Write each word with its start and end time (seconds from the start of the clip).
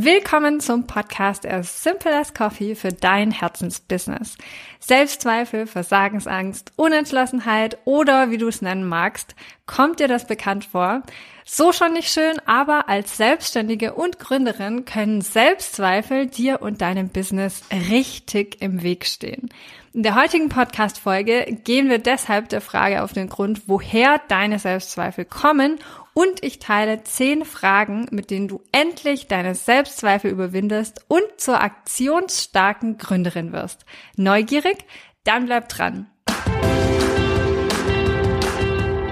Willkommen 0.00 0.60
zum 0.60 0.86
Podcast 0.86 1.44
As 1.44 1.82
Simple 1.82 2.16
as 2.16 2.32
Coffee 2.32 2.76
für 2.76 2.92
dein 2.92 3.32
Herzensbusiness. 3.32 4.38
Selbstzweifel, 4.78 5.66
Versagensangst, 5.66 6.70
Unentschlossenheit 6.76 7.78
oder 7.84 8.30
wie 8.30 8.38
du 8.38 8.46
es 8.46 8.62
nennen 8.62 8.86
magst, 8.86 9.34
kommt 9.66 9.98
dir 9.98 10.06
das 10.06 10.28
bekannt 10.28 10.66
vor? 10.66 11.02
So 11.44 11.72
schon 11.72 11.94
nicht 11.94 12.12
schön, 12.12 12.38
aber 12.46 12.88
als 12.88 13.16
Selbstständige 13.16 13.94
und 13.94 14.20
Gründerin 14.20 14.84
können 14.84 15.20
Selbstzweifel 15.20 16.28
dir 16.28 16.62
und 16.62 16.80
deinem 16.80 17.08
Business 17.08 17.64
richtig 17.90 18.62
im 18.62 18.82
Weg 18.84 19.04
stehen. 19.04 19.48
In 19.94 20.04
der 20.04 20.14
heutigen 20.14 20.48
Podcast-Folge 20.48 21.58
gehen 21.64 21.88
wir 21.88 21.98
deshalb 21.98 22.50
der 22.50 22.60
Frage 22.60 23.02
auf 23.02 23.14
den 23.14 23.28
Grund, 23.28 23.62
woher 23.66 24.20
deine 24.28 24.60
Selbstzweifel 24.60 25.24
kommen 25.24 25.80
und 26.18 26.42
ich 26.42 26.58
teile 26.58 27.04
zehn 27.04 27.44
Fragen, 27.44 28.08
mit 28.10 28.32
denen 28.32 28.48
du 28.48 28.60
endlich 28.72 29.28
deine 29.28 29.54
Selbstzweifel 29.54 30.32
überwindest 30.32 31.04
und 31.06 31.22
zur 31.36 31.60
aktionsstarken 31.60 32.98
Gründerin 32.98 33.52
wirst. 33.52 33.84
Neugierig? 34.16 34.78
Dann 35.22 35.46
bleib 35.46 35.68
dran. 35.68 36.08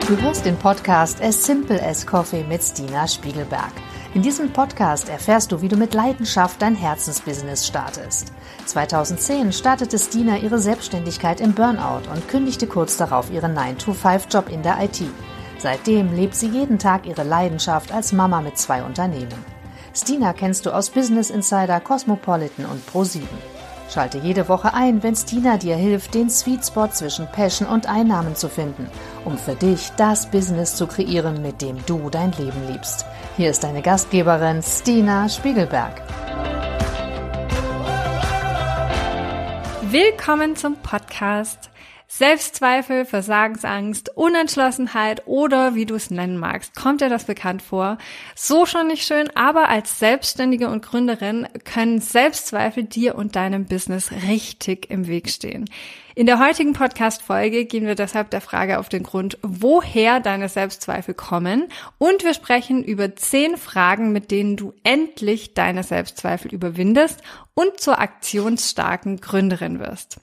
Du 0.08 0.20
hörst 0.20 0.44
den 0.46 0.56
Podcast 0.56 1.22
As 1.22 1.46
Simple 1.46 1.80
as 1.80 2.04
Coffee 2.04 2.42
mit 2.42 2.60
Stina 2.64 3.06
Spiegelberg. 3.06 3.72
In 4.14 4.22
diesem 4.22 4.52
Podcast 4.52 5.08
erfährst 5.08 5.52
du, 5.52 5.62
wie 5.62 5.68
du 5.68 5.76
mit 5.76 5.94
Leidenschaft 5.94 6.60
dein 6.60 6.74
Herzensbusiness 6.74 7.68
startest. 7.68 8.32
2010 8.64 9.52
startete 9.52 10.00
Stina 10.00 10.38
ihre 10.38 10.58
Selbstständigkeit 10.58 11.40
im 11.40 11.52
Burnout 11.52 12.10
und 12.12 12.26
kündigte 12.26 12.66
kurz 12.66 12.96
darauf 12.96 13.30
ihren 13.30 13.56
9-to-5-Job 13.56 14.48
in 14.48 14.64
der 14.64 14.82
IT. 14.82 15.02
Seitdem 15.66 16.14
lebt 16.14 16.36
sie 16.36 16.46
jeden 16.46 16.78
Tag 16.78 17.06
ihre 17.06 17.24
Leidenschaft 17.24 17.90
als 17.90 18.12
Mama 18.12 18.40
mit 18.40 18.56
zwei 18.56 18.84
Unternehmen. 18.84 19.44
Stina 19.92 20.32
kennst 20.32 20.64
du 20.64 20.70
aus 20.70 20.90
Business 20.90 21.28
Insider, 21.28 21.80
Cosmopolitan 21.80 22.66
und 22.66 22.88
Pro7. 22.88 23.22
Schalte 23.92 24.18
jede 24.18 24.48
Woche 24.48 24.74
ein, 24.74 25.02
wenn 25.02 25.16
Stina 25.16 25.56
dir 25.56 25.74
hilft, 25.74 26.14
den 26.14 26.30
Sweet 26.30 26.64
Spot 26.64 26.86
zwischen 26.92 27.26
Passion 27.32 27.68
und 27.68 27.88
Einnahmen 27.88 28.36
zu 28.36 28.48
finden, 28.48 28.86
um 29.24 29.36
für 29.36 29.56
dich 29.56 29.90
das 29.96 30.30
Business 30.30 30.76
zu 30.76 30.86
kreieren, 30.86 31.42
mit 31.42 31.60
dem 31.60 31.84
du 31.84 32.10
dein 32.10 32.30
Leben 32.30 32.68
liebst. 32.68 33.04
Hier 33.36 33.50
ist 33.50 33.64
deine 33.64 33.82
Gastgeberin 33.82 34.62
Stina 34.62 35.28
Spiegelberg. 35.28 36.00
Willkommen 39.90 40.54
zum 40.54 40.76
Podcast. 40.76 41.70
Selbstzweifel, 42.08 43.04
Versagensangst, 43.04 44.16
Unentschlossenheit 44.16 45.26
oder 45.26 45.74
wie 45.74 45.86
du 45.86 45.96
es 45.96 46.10
nennen 46.10 46.38
magst. 46.38 46.76
Kommt 46.76 47.00
dir 47.00 47.08
das 47.08 47.24
bekannt 47.24 47.62
vor? 47.62 47.98
So 48.36 48.64
schon 48.64 48.86
nicht 48.86 49.04
schön, 49.04 49.28
aber 49.34 49.68
als 49.68 49.98
Selbstständige 49.98 50.68
und 50.68 50.84
Gründerin 50.84 51.48
können 51.64 52.00
Selbstzweifel 52.00 52.84
dir 52.84 53.16
und 53.16 53.34
deinem 53.34 53.64
Business 53.64 54.12
richtig 54.28 54.88
im 54.88 55.08
Weg 55.08 55.28
stehen. 55.28 55.68
In 56.14 56.26
der 56.26 56.38
heutigen 56.38 56.72
Podcast-Folge 56.72 57.66
gehen 57.66 57.86
wir 57.86 57.96
deshalb 57.96 58.30
der 58.30 58.40
Frage 58.40 58.78
auf 58.78 58.88
den 58.88 59.02
Grund, 59.02 59.36
woher 59.42 60.20
deine 60.20 60.48
Selbstzweifel 60.48 61.12
kommen 61.12 61.64
und 61.98 62.24
wir 62.24 62.32
sprechen 62.32 62.82
über 62.82 63.16
zehn 63.16 63.56
Fragen, 63.56 64.12
mit 64.12 64.30
denen 64.30 64.56
du 64.56 64.72
endlich 64.82 65.54
deine 65.54 65.82
Selbstzweifel 65.82 66.54
überwindest 66.54 67.20
und 67.52 67.80
zur 67.80 67.98
aktionsstarken 67.98 69.20
Gründerin 69.20 69.80
wirst. 69.80 70.20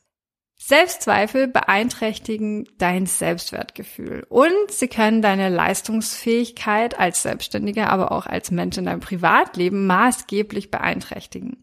Selbstzweifel 0.65 1.49
beeinträchtigen 1.49 2.69
dein 2.77 3.05
Selbstwertgefühl 3.05 4.25
und 4.29 4.71
sie 4.71 4.87
können 4.87 5.21
deine 5.21 5.49
Leistungsfähigkeit 5.49 6.97
als 6.97 7.21
Selbstständiger, 7.21 7.89
aber 7.89 8.13
auch 8.13 8.27
als 8.27 8.49
Mensch 8.49 8.77
in 8.77 8.85
deinem 8.85 9.01
Privatleben 9.01 9.85
maßgeblich 9.87 10.71
beeinträchtigen. 10.71 11.61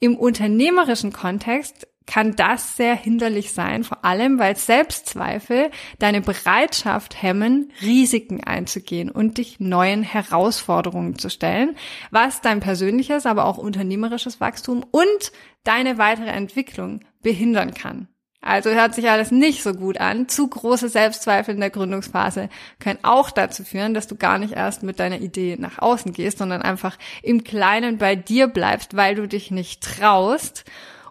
Im 0.00 0.18
unternehmerischen 0.18 1.14
Kontext 1.14 1.88
kann 2.04 2.36
das 2.36 2.76
sehr 2.76 2.94
hinderlich 2.94 3.52
sein, 3.52 3.84
vor 3.84 4.04
allem 4.04 4.38
weil 4.38 4.54
Selbstzweifel 4.54 5.70
deine 5.98 6.20
Bereitschaft 6.20 7.22
hemmen, 7.22 7.72
Risiken 7.80 8.44
einzugehen 8.44 9.10
und 9.10 9.38
dich 9.38 9.60
neuen 9.60 10.02
Herausforderungen 10.02 11.18
zu 11.18 11.30
stellen, 11.30 11.74
was 12.10 12.42
dein 12.42 12.60
persönliches, 12.60 13.24
aber 13.24 13.46
auch 13.46 13.56
unternehmerisches 13.56 14.40
Wachstum 14.40 14.84
und 14.90 15.32
deine 15.64 15.96
weitere 15.96 16.30
Entwicklung 16.30 17.00
behindern 17.22 17.72
kann. 17.72 18.08
Also 18.42 18.70
hört 18.70 18.94
sich 18.94 19.08
alles 19.08 19.30
nicht 19.30 19.62
so 19.62 19.72
gut 19.72 19.98
an. 19.98 20.28
Zu 20.28 20.48
große 20.48 20.88
Selbstzweifel 20.88 21.54
in 21.54 21.60
der 21.60 21.70
Gründungsphase 21.70 22.48
können 22.80 22.98
auch 23.02 23.30
dazu 23.30 23.62
führen, 23.62 23.94
dass 23.94 24.08
du 24.08 24.16
gar 24.16 24.38
nicht 24.38 24.54
erst 24.54 24.82
mit 24.82 24.98
deiner 24.98 25.20
Idee 25.20 25.56
nach 25.58 25.78
außen 25.78 26.12
gehst, 26.12 26.38
sondern 26.38 26.60
einfach 26.60 26.98
im 27.22 27.44
Kleinen 27.44 27.98
bei 27.98 28.16
dir 28.16 28.48
bleibst, 28.48 28.96
weil 28.96 29.14
du 29.14 29.28
dich 29.28 29.52
nicht 29.52 29.82
traust 29.82 30.64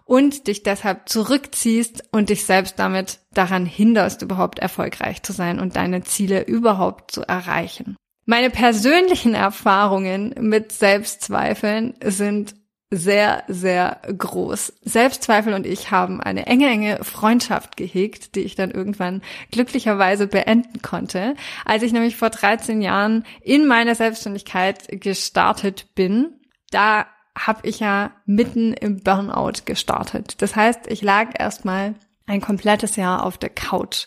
und 0.04 0.46
dich 0.46 0.62
deshalb 0.62 1.08
zurückziehst 1.08 2.04
und 2.12 2.28
dich 2.28 2.44
selbst 2.44 2.78
damit 2.78 3.20
daran 3.32 3.64
hinderst, 3.64 4.20
überhaupt 4.20 4.58
erfolgreich 4.58 5.22
zu 5.22 5.32
sein 5.32 5.58
und 5.58 5.74
deine 5.74 6.02
Ziele 6.02 6.42
überhaupt 6.42 7.12
zu 7.12 7.22
erreichen. 7.22 7.96
Meine 8.26 8.50
persönlichen 8.50 9.34
Erfahrungen 9.34 10.34
mit 10.38 10.70
Selbstzweifeln 10.70 11.94
sind 12.04 12.54
sehr, 12.94 13.42
sehr 13.48 14.02
groß. 14.06 14.74
Selbstzweifel 14.82 15.54
und 15.54 15.66
ich 15.66 15.90
haben 15.90 16.20
eine 16.20 16.46
enge, 16.46 16.68
enge 16.68 17.02
Freundschaft 17.02 17.78
gehegt, 17.78 18.34
die 18.34 18.40
ich 18.40 18.54
dann 18.54 18.70
irgendwann 18.70 19.22
glücklicherweise 19.50 20.26
beenden 20.26 20.82
konnte. 20.82 21.34
Als 21.64 21.82
ich 21.82 21.94
nämlich 21.94 22.16
vor 22.16 22.28
13 22.28 22.82
Jahren 22.82 23.24
in 23.40 23.66
meine 23.66 23.94
Selbstständigkeit 23.94 24.88
gestartet 25.00 25.94
bin, 25.94 26.34
da 26.70 27.06
habe 27.36 27.66
ich 27.66 27.80
ja 27.80 28.10
mitten 28.26 28.74
im 28.74 29.00
Burnout 29.02 29.64
gestartet. 29.64 30.42
Das 30.42 30.54
heißt, 30.54 30.80
ich 30.88 31.00
lag 31.00 31.30
erstmal 31.38 31.94
ein 32.26 32.42
komplettes 32.42 32.96
Jahr 32.96 33.24
auf 33.24 33.38
der 33.38 33.50
Couch. 33.50 34.06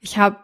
Ich 0.00 0.16
habe 0.16 0.38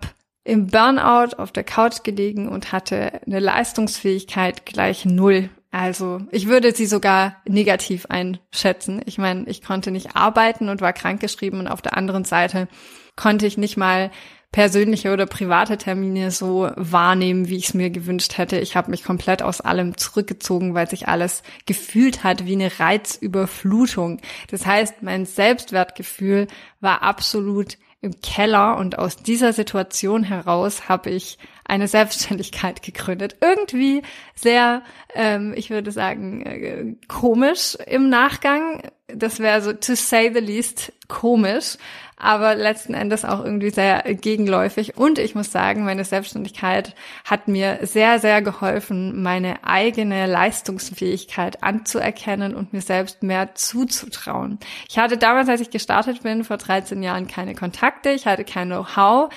im 0.44 0.66
Burnout 0.66 1.36
auf 1.38 1.50
der 1.50 1.64
Couch 1.64 2.02
gelegen 2.02 2.46
und 2.46 2.72
hatte 2.72 3.22
eine 3.26 3.40
Leistungsfähigkeit 3.40 4.66
gleich 4.66 5.06
null. 5.06 5.48
Also 5.70 6.20
ich 6.32 6.48
würde 6.48 6.74
sie 6.74 6.86
sogar 6.86 7.36
negativ 7.46 8.06
einschätzen. 8.06 9.02
Ich 9.06 9.18
meine, 9.18 9.46
ich 9.48 9.62
konnte 9.62 9.90
nicht 9.90 10.16
arbeiten 10.16 10.68
und 10.68 10.80
war 10.80 10.92
krankgeschrieben 10.92 11.60
und 11.60 11.68
auf 11.68 11.80
der 11.80 11.96
anderen 11.96 12.24
Seite 12.24 12.66
konnte 13.14 13.46
ich 13.46 13.56
nicht 13.56 13.76
mal 13.76 14.10
persönliche 14.52 15.12
oder 15.12 15.26
private 15.26 15.78
Termine 15.78 16.32
so 16.32 16.70
wahrnehmen, 16.74 17.48
wie 17.48 17.56
ich 17.56 17.68
es 17.68 17.74
mir 17.74 17.90
gewünscht 17.90 18.36
hätte. 18.36 18.58
Ich 18.58 18.74
habe 18.74 18.90
mich 18.90 19.04
komplett 19.04 19.42
aus 19.42 19.60
allem 19.60 19.96
zurückgezogen, 19.96 20.74
weil 20.74 20.90
sich 20.90 21.06
alles 21.06 21.44
gefühlt 21.66 22.24
hat 22.24 22.46
wie 22.46 22.54
eine 22.54 22.80
Reizüberflutung. 22.80 24.20
Das 24.50 24.66
heißt, 24.66 25.02
mein 25.02 25.24
Selbstwertgefühl 25.24 26.48
war 26.80 27.02
absolut 27.02 27.78
im 28.00 28.20
Keller 28.22 28.76
und 28.76 28.98
aus 28.98 29.16
dieser 29.16 29.52
Situation 29.52 30.24
heraus 30.24 30.88
habe 30.88 31.10
ich 31.10 31.38
eine 31.70 31.86
Selbstständigkeit 31.86 32.82
gegründet. 32.82 33.36
Irgendwie 33.40 34.02
sehr, 34.34 34.82
ähm, 35.14 35.54
ich 35.56 35.70
würde 35.70 35.92
sagen, 35.92 36.42
äh, 36.44 36.96
komisch 37.06 37.78
im 37.86 38.08
Nachgang. 38.08 38.82
Das 39.06 39.38
wäre 39.38 39.62
so, 39.62 39.72
to 39.72 39.94
say 39.94 40.32
the 40.34 40.40
least, 40.40 40.92
komisch, 41.06 41.76
aber 42.16 42.54
letzten 42.54 42.94
Endes 42.94 43.24
auch 43.24 43.44
irgendwie 43.44 43.70
sehr 43.70 44.02
gegenläufig. 44.02 44.96
Und 44.96 45.18
ich 45.18 45.34
muss 45.34 45.52
sagen, 45.52 45.84
meine 45.84 46.04
Selbstständigkeit 46.04 46.94
hat 47.24 47.46
mir 47.46 47.78
sehr, 47.82 48.18
sehr 48.18 48.42
geholfen, 48.42 49.22
meine 49.22 49.64
eigene 49.64 50.26
Leistungsfähigkeit 50.26 51.62
anzuerkennen 51.62 52.54
und 52.54 52.72
mir 52.72 52.82
selbst 52.82 53.22
mehr 53.22 53.54
zuzutrauen. 53.54 54.58
Ich 54.88 54.98
hatte 54.98 55.18
damals, 55.18 55.48
als 55.48 55.60
ich 55.60 55.70
gestartet 55.70 56.22
bin, 56.22 56.42
vor 56.44 56.56
13 56.56 57.02
Jahren 57.02 57.28
keine 57.28 57.54
Kontakte, 57.54 58.10
ich 58.10 58.26
hatte 58.26 58.44
kein 58.44 58.68
Know-how 58.68 59.30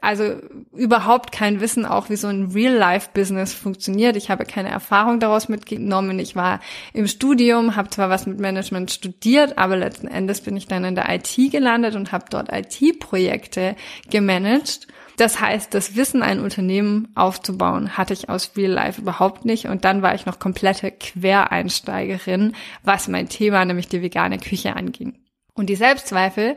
also 0.00 0.36
überhaupt 0.74 1.32
kein 1.32 1.60
Wissen 1.60 1.86
auch, 1.86 2.10
wie 2.10 2.16
so 2.16 2.28
ein 2.28 2.52
Real-Life-Business 2.52 3.54
funktioniert. 3.54 4.16
Ich 4.16 4.30
habe 4.30 4.44
keine 4.44 4.70
Erfahrung 4.70 5.20
daraus 5.20 5.48
mitgenommen. 5.48 6.18
Ich 6.18 6.36
war 6.36 6.60
im 6.92 7.06
Studium, 7.06 7.76
habe 7.76 7.90
zwar 7.90 8.10
was 8.10 8.26
mit 8.26 8.38
Management 8.38 8.90
studiert, 8.90 9.58
aber 9.58 9.76
letzten 9.76 10.08
Endes 10.08 10.40
bin 10.40 10.56
ich 10.56 10.66
dann 10.66 10.84
in 10.84 10.94
der 10.94 11.08
IT 11.08 11.36
gelandet 11.50 11.94
und 11.96 12.12
habe 12.12 12.26
dort 12.30 12.50
IT-Projekte 12.52 13.76
gemanagt. 14.10 14.86
Das 15.16 15.40
heißt, 15.40 15.72
das 15.72 15.96
Wissen, 15.96 16.22
ein 16.22 16.40
Unternehmen 16.40 17.08
aufzubauen, 17.14 17.96
hatte 17.96 18.12
ich 18.12 18.28
aus 18.28 18.52
Real 18.56 18.72
Life 18.72 19.00
überhaupt 19.00 19.44
nicht. 19.46 19.66
Und 19.66 19.84
dann 19.84 20.02
war 20.02 20.14
ich 20.14 20.26
noch 20.26 20.38
komplette 20.38 20.90
Quereinsteigerin, 20.90 22.54
was 22.82 23.08
mein 23.08 23.28
Thema, 23.28 23.64
nämlich 23.64 23.88
die 23.88 24.02
vegane 24.02 24.38
Küche 24.38 24.76
anging. 24.76 25.18
Und 25.54 25.70
die 25.70 25.76
Selbstzweifel, 25.76 26.56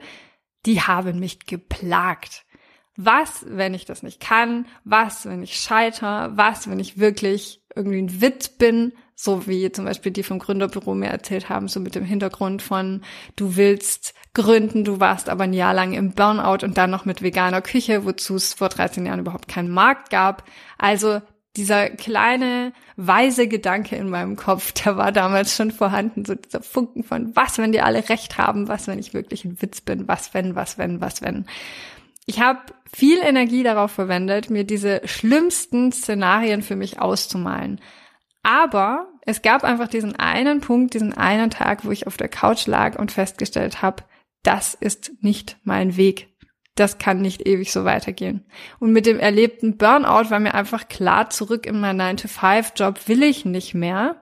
die 0.65 0.81
haben 0.81 1.19
mich 1.19 1.45
geplagt 1.45 2.43
was, 3.01 3.45
wenn 3.47 3.73
ich 3.73 3.85
das 3.85 4.03
nicht 4.03 4.19
kann, 4.19 4.65
was, 4.83 5.25
wenn 5.25 5.41
ich 5.41 5.55
scheiter, 5.55 6.31
was, 6.35 6.69
wenn 6.69 6.79
ich 6.79 6.99
wirklich 6.99 7.61
irgendwie 7.73 8.01
ein 8.01 8.21
Witz 8.21 8.49
bin, 8.49 8.91
so 9.15 9.47
wie 9.47 9.71
zum 9.71 9.85
Beispiel 9.85 10.11
die 10.11 10.23
vom 10.23 10.37
Gründerbüro 10.37 10.93
mir 10.95 11.07
erzählt 11.07 11.47
haben, 11.47 11.69
so 11.69 11.79
mit 11.79 11.95
dem 11.95 12.03
Hintergrund 12.03 12.61
von, 12.61 13.01
du 13.37 13.55
willst 13.55 14.13
gründen, 14.33 14.83
du 14.83 14.99
warst 14.99 15.29
aber 15.29 15.45
ein 15.45 15.53
Jahr 15.53 15.73
lang 15.73 15.93
im 15.93 16.11
Burnout 16.11 16.65
und 16.65 16.77
dann 16.77 16.89
noch 16.89 17.05
mit 17.05 17.21
veganer 17.21 17.61
Küche, 17.61 18.03
wozu 18.03 18.35
es 18.35 18.53
vor 18.53 18.67
13 18.67 19.05
Jahren 19.05 19.21
überhaupt 19.21 19.47
keinen 19.47 19.69
Markt 19.69 20.09
gab. 20.09 20.43
Also 20.77 21.21
dieser 21.55 21.89
kleine 21.89 22.73
weise 22.97 23.47
Gedanke 23.47 23.95
in 23.95 24.09
meinem 24.09 24.35
Kopf, 24.35 24.71
der 24.83 24.97
war 24.97 25.13
damals 25.13 25.55
schon 25.55 25.71
vorhanden, 25.71 26.25
so 26.25 26.35
dieser 26.35 26.61
Funken 26.61 27.03
von 27.03 27.33
was, 27.33 27.57
wenn 27.59 27.71
die 27.71 27.81
alle 27.81 28.09
recht 28.09 28.37
haben, 28.37 28.67
was, 28.67 28.87
wenn 28.87 28.99
ich 28.99 29.13
wirklich 29.13 29.45
ein 29.45 29.61
Witz 29.61 29.79
bin, 29.79 30.09
was, 30.09 30.33
wenn, 30.33 30.55
was, 30.55 30.77
wenn, 30.77 30.99
was, 30.99 31.21
wenn. 31.21 31.45
Ich 32.29 32.39
habe 32.39 32.59
viel 32.85 33.17
Energie 33.17 33.63
darauf 33.63 33.91
verwendet, 33.91 34.51
mir 34.51 34.63
diese 34.63 35.01
schlimmsten 35.05 35.91
Szenarien 35.91 36.61
für 36.61 36.75
mich 36.75 36.99
auszumalen. 36.99 37.81
Aber 38.43 39.07
es 39.25 39.41
gab 39.41 39.63
einfach 39.63 39.87
diesen 39.87 40.15
einen 40.15 40.61
Punkt, 40.61 40.93
diesen 40.93 41.15
einen 41.15 41.49
Tag, 41.49 41.85
wo 41.85 41.91
ich 41.91 42.05
auf 42.05 42.17
der 42.17 42.29
Couch 42.29 42.67
lag 42.67 42.99
und 42.99 43.11
festgestellt 43.11 43.81
habe, 43.81 44.03
das 44.43 44.75
ist 44.75 45.11
nicht 45.21 45.57
mein 45.63 45.97
Weg 45.97 46.29
das 46.79 46.97
kann 46.97 47.21
nicht 47.21 47.45
ewig 47.45 47.71
so 47.71 47.83
weitergehen. 47.83 48.45
Und 48.79 48.93
mit 48.93 49.05
dem 49.05 49.19
erlebten 49.19 49.77
Burnout 49.77 50.29
war 50.29 50.39
mir 50.39 50.53
einfach 50.53 50.87
klar, 50.87 51.29
zurück 51.29 51.65
in 51.65 51.79
meinen 51.79 52.17
9-to-5-Job 52.17 53.07
will 53.07 53.23
ich 53.23 53.45
nicht 53.45 53.73
mehr. 53.73 54.21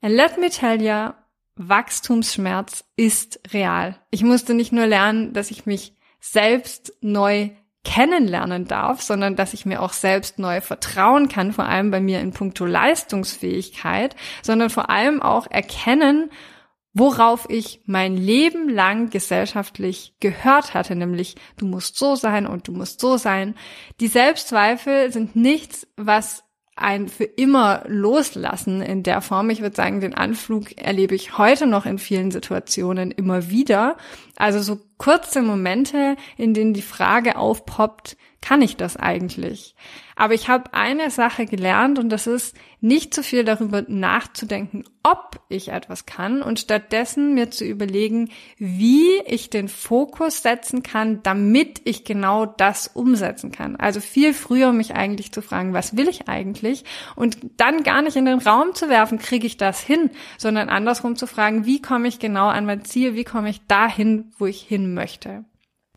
And 0.00 0.14
let 0.14 0.38
me 0.38 0.48
tell 0.48 0.80
you, 0.80 1.12
Wachstumsschmerz 1.56 2.84
ist 2.96 3.40
real. 3.52 3.98
Ich 4.10 4.22
musste 4.22 4.54
nicht 4.54 4.72
nur 4.72 4.86
lernen, 4.86 5.34
dass 5.34 5.50
ich 5.50 5.66
mich 5.66 5.94
selbst 6.22 6.94
neu 7.00 7.50
kennenlernen 7.84 8.66
darf, 8.66 9.02
sondern 9.02 9.34
dass 9.34 9.54
ich 9.54 9.66
mir 9.66 9.82
auch 9.82 9.92
selbst 9.92 10.38
neu 10.38 10.60
vertrauen 10.60 11.28
kann, 11.28 11.52
vor 11.52 11.66
allem 11.66 11.90
bei 11.90 12.00
mir 12.00 12.20
in 12.20 12.32
puncto 12.32 12.64
Leistungsfähigkeit, 12.64 14.14
sondern 14.40 14.70
vor 14.70 14.88
allem 14.88 15.20
auch 15.20 15.48
erkennen, 15.50 16.30
worauf 16.94 17.50
ich 17.50 17.80
mein 17.86 18.16
Leben 18.16 18.68
lang 18.68 19.10
gesellschaftlich 19.10 20.14
gehört 20.20 20.74
hatte, 20.74 20.94
nämlich 20.94 21.34
du 21.56 21.66
musst 21.66 21.96
so 21.96 22.14
sein 22.14 22.46
und 22.46 22.68
du 22.68 22.72
musst 22.72 23.00
so 23.00 23.16
sein. 23.16 23.56
Die 23.98 24.08
Selbstzweifel 24.08 25.10
sind 25.10 25.34
nichts, 25.34 25.88
was 25.96 26.44
ein 26.82 27.08
für 27.08 27.24
immer 27.24 27.84
loslassen 27.86 28.82
in 28.82 29.02
der 29.02 29.20
Form. 29.20 29.50
Ich 29.50 29.62
würde 29.62 29.76
sagen, 29.76 30.00
den 30.00 30.14
Anflug 30.14 30.76
erlebe 30.76 31.14
ich 31.14 31.38
heute 31.38 31.66
noch 31.66 31.86
in 31.86 31.98
vielen 31.98 32.30
Situationen 32.30 33.10
immer 33.10 33.48
wieder. 33.50 33.96
Also 34.36 34.60
so 34.60 34.80
kurze 34.98 35.42
Momente, 35.42 36.16
in 36.36 36.54
denen 36.54 36.74
die 36.74 36.82
Frage 36.82 37.36
aufpoppt, 37.36 38.16
kann 38.42 38.60
ich 38.60 38.76
das 38.76 38.96
eigentlich? 38.96 39.74
Aber 40.16 40.34
ich 40.34 40.48
habe 40.48 40.74
eine 40.74 41.10
Sache 41.10 41.46
gelernt 41.46 41.98
und 41.98 42.10
das 42.10 42.26
ist, 42.26 42.54
nicht 42.80 43.14
zu 43.14 43.22
viel 43.22 43.44
darüber 43.44 43.84
nachzudenken, 43.86 44.82
ob 45.04 45.40
ich 45.48 45.68
etwas 45.68 46.04
kann 46.04 46.42
und 46.42 46.58
stattdessen 46.58 47.32
mir 47.32 47.50
zu 47.50 47.64
überlegen, 47.64 48.30
wie 48.58 49.20
ich 49.24 49.50
den 49.50 49.68
Fokus 49.68 50.42
setzen 50.42 50.82
kann, 50.82 51.22
damit 51.22 51.80
ich 51.84 52.04
genau 52.04 52.44
das 52.44 52.88
umsetzen 52.88 53.52
kann. 53.52 53.76
Also 53.76 54.00
viel 54.00 54.34
früher 54.34 54.72
mich 54.72 54.94
eigentlich 54.96 55.30
zu 55.30 55.42
fragen, 55.42 55.72
was 55.72 55.96
will 55.96 56.08
ich 56.08 56.28
eigentlich? 56.28 56.84
Und 57.14 57.38
dann 57.56 57.84
gar 57.84 58.02
nicht 58.02 58.16
in 58.16 58.24
den 58.24 58.40
Raum 58.40 58.74
zu 58.74 58.88
werfen, 58.88 59.20
kriege 59.20 59.46
ich 59.46 59.56
das 59.56 59.80
hin, 59.80 60.10
sondern 60.36 60.68
andersrum 60.68 61.14
zu 61.14 61.28
fragen, 61.28 61.64
wie 61.64 61.80
komme 61.80 62.08
ich 62.08 62.18
genau 62.18 62.48
an 62.48 62.66
mein 62.66 62.84
Ziel, 62.84 63.14
wie 63.14 63.24
komme 63.24 63.50
ich 63.50 63.64
dahin, 63.68 64.32
wo 64.38 64.46
ich 64.46 64.60
hin 64.60 64.92
möchte 64.94 65.44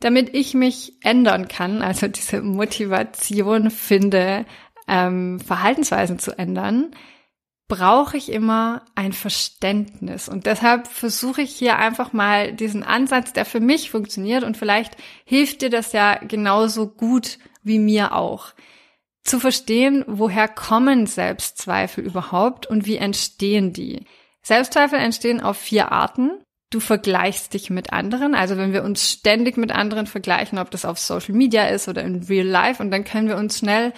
damit 0.06 0.36
ich 0.36 0.54
mich 0.54 0.94
ändern 1.02 1.48
kann, 1.48 1.82
also 1.82 2.08
diese 2.08 2.44
Motivation 2.44 3.72
finde, 3.72 4.46
ähm, 4.88 5.40
Verhaltensweisen 5.40 6.20
zu 6.20 6.38
ändern, 6.38 6.92
brauche 7.68 8.16
ich 8.16 8.32
immer 8.32 8.86
ein 8.94 9.14
Verständnis. 9.14 10.30
Und 10.30 10.46
deshalb 10.46 10.86
versuche 10.86 11.42
ich 11.42 11.56
hier 11.56 11.78
einfach 11.78 12.14
mal 12.14 12.54
diesen 12.54 12.84
Ansatz, 12.84 13.34
der 13.34 13.46
für 13.46 13.60
mich 13.60 13.90
funktioniert 13.90 14.44
und 14.44 14.58
vielleicht 14.58 14.96
hilft 15.24 15.64
dir 15.64 15.72
das 15.72 15.92
ja 15.92 16.20
genauso 16.20 16.88
gut 16.88 17.40
wie 17.64 17.80
mir 17.80 18.14
auch. 18.14 18.54
Zu 19.24 19.40
verstehen, 19.40 20.06
woher 20.06 20.48
kommen 20.48 21.08
Selbstzweifel 21.08 22.04
überhaupt 22.04 22.68
und 22.68 22.86
wie 22.86 22.98
entstehen 22.98 23.74
die? 23.74 24.06
Selbstzweifel 24.44 25.00
entstehen 25.00 25.42
auf 25.42 25.58
vier 25.58 25.92
Arten. 25.92 26.45
Du 26.70 26.80
vergleichst 26.80 27.54
dich 27.54 27.70
mit 27.70 27.94
anderen. 27.94 28.36
Also 28.36 28.58
wenn 28.58 28.74
wir 28.74 28.84
uns 28.84 29.10
ständig 29.10 29.58
mit 29.58 29.72
anderen 29.72 30.08
vergleichen, 30.08 30.58
ob 30.58 30.72
das 30.72 30.86
auf 30.86 31.00
Social 31.00 31.36
Media 31.36 31.68
ist 31.68 31.88
oder 31.88 32.04
in 32.04 32.24
Real 32.24 32.46
Life, 32.46 32.82
und 32.82 32.92
dann 32.92 33.04
können 33.04 33.28
wir 33.28 33.38
uns 33.38 33.60
schnell 33.60 33.94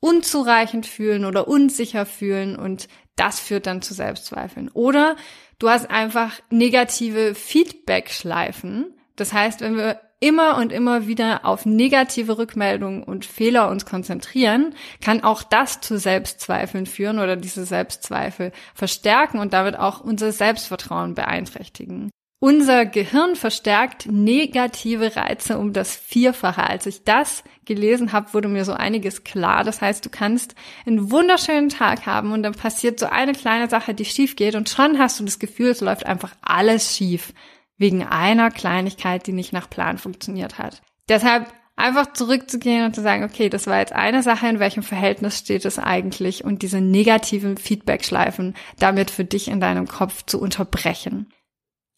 unzureichend 0.00 0.86
fühlen 0.86 1.24
oder 1.24 1.46
unsicher 1.46 2.06
fühlen 2.06 2.56
und 2.56 2.88
das 3.16 3.38
führt 3.38 3.66
dann 3.66 3.82
zu 3.82 3.94
Selbstzweifeln. 3.94 4.68
Oder 4.70 5.16
du 5.58 5.68
hast 5.68 5.90
einfach 5.90 6.40
negative 6.50 7.34
Feedback-Schleifen. 7.34 8.94
Das 9.16 9.32
heißt, 9.32 9.60
wenn 9.60 9.76
wir 9.76 10.00
immer 10.22 10.56
und 10.56 10.72
immer 10.72 11.06
wieder 11.06 11.44
auf 11.44 11.66
negative 11.66 12.38
Rückmeldungen 12.38 13.02
und 13.02 13.24
Fehler 13.24 13.68
uns 13.68 13.84
konzentrieren, 13.84 14.74
kann 15.00 15.24
auch 15.24 15.42
das 15.42 15.80
zu 15.80 15.98
Selbstzweifeln 15.98 16.86
führen 16.86 17.18
oder 17.18 17.36
diese 17.36 17.64
Selbstzweifel 17.64 18.52
verstärken 18.74 19.40
und 19.40 19.52
damit 19.52 19.76
auch 19.76 20.00
unser 20.00 20.30
Selbstvertrauen 20.30 21.14
beeinträchtigen. 21.14 22.10
Unser 22.38 22.86
Gehirn 22.86 23.36
verstärkt 23.36 24.06
negative 24.10 25.14
Reize 25.14 25.58
um 25.58 25.72
das 25.72 25.94
Vierfache. 25.94 26.64
Als 26.64 26.86
ich 26.86 27.04
das 27.04 27.44
gelesen 27.64 28.12
habe, 28.12 28.34
wurde 28.34 28.48
mir 28.48 28.64
so 28.64 28.72
einiges 28.72 29.22
klar. 29.22 29.62
Das 29.62 29.80
heißt, 29.80 30.04
du 30.04 30.10
kannst 30.10 30.56
einen 30.84 31.12
wunderschönen 31.12 31.68
Tag 31.68 32.04
haben 32.06 32.32
und 32.32 32.42
dann 32.42 32.54
passiert 32.54 32.98
so 32.98 33.06
eine 33.06 33.32
kleine 33.32 33.68
Sache, 33.68 33.94
die 33.94 34.04
schief 34.04 34.34
geht 34.34 34.56
und 34.56 34.68
schon 34.68 34.98
hast 34.98 35.20
du 35.20 35.24
das 35.24 35.38
Gefühl, 35.38 35.70
es 35.70 35.80
läuft 35.80 36.04
einfach 36.04 36.32
alles 36.42 36.96
schief. 36.96 37.32
Wegen 37.78 38.04
einer 38.04 38.50
Kleinigkeit, 38.50 39.26
die 39.26 39.32
nicht 39.32 39.52
nach 39.52 39.68
Plan 39.68 39.98
funktioniert 39.98 40.58
hat. 40.58 40.82
Deshalb 41.08 41.52
einfach 41.76 42.12
zurückzugehen 42.12 42.84
und 42.84 42.94
zu 42.94 43.02
sagen, 43.02 43.24
okay, 43.24 43.48
das 43.48 43.66
war 43.66 43.78
jetzt 43.78 43.92
eine 43.92 44.22
Sache, 44.22 44.46
in 44.48 44.58
welchem 44.58 44.82
Verhältnis 44.82 45.38
steht 45.38 45.64
es 45.64 45.78
eigentlich 45.78 46.44
und 46.44 46.62
diese 46.62 46.80
negativen 46.80 47.56
Feedback-Schleifen 47.56 48.54
damit 48.78 49.10
für 49.10 49.24
dich 49.24 49.48
in 49.48 49.60
deinem 49.60 49.88
Kopf 49.88 50.24
zu 50.26 50.40
unterbrechen. 50.40 51.32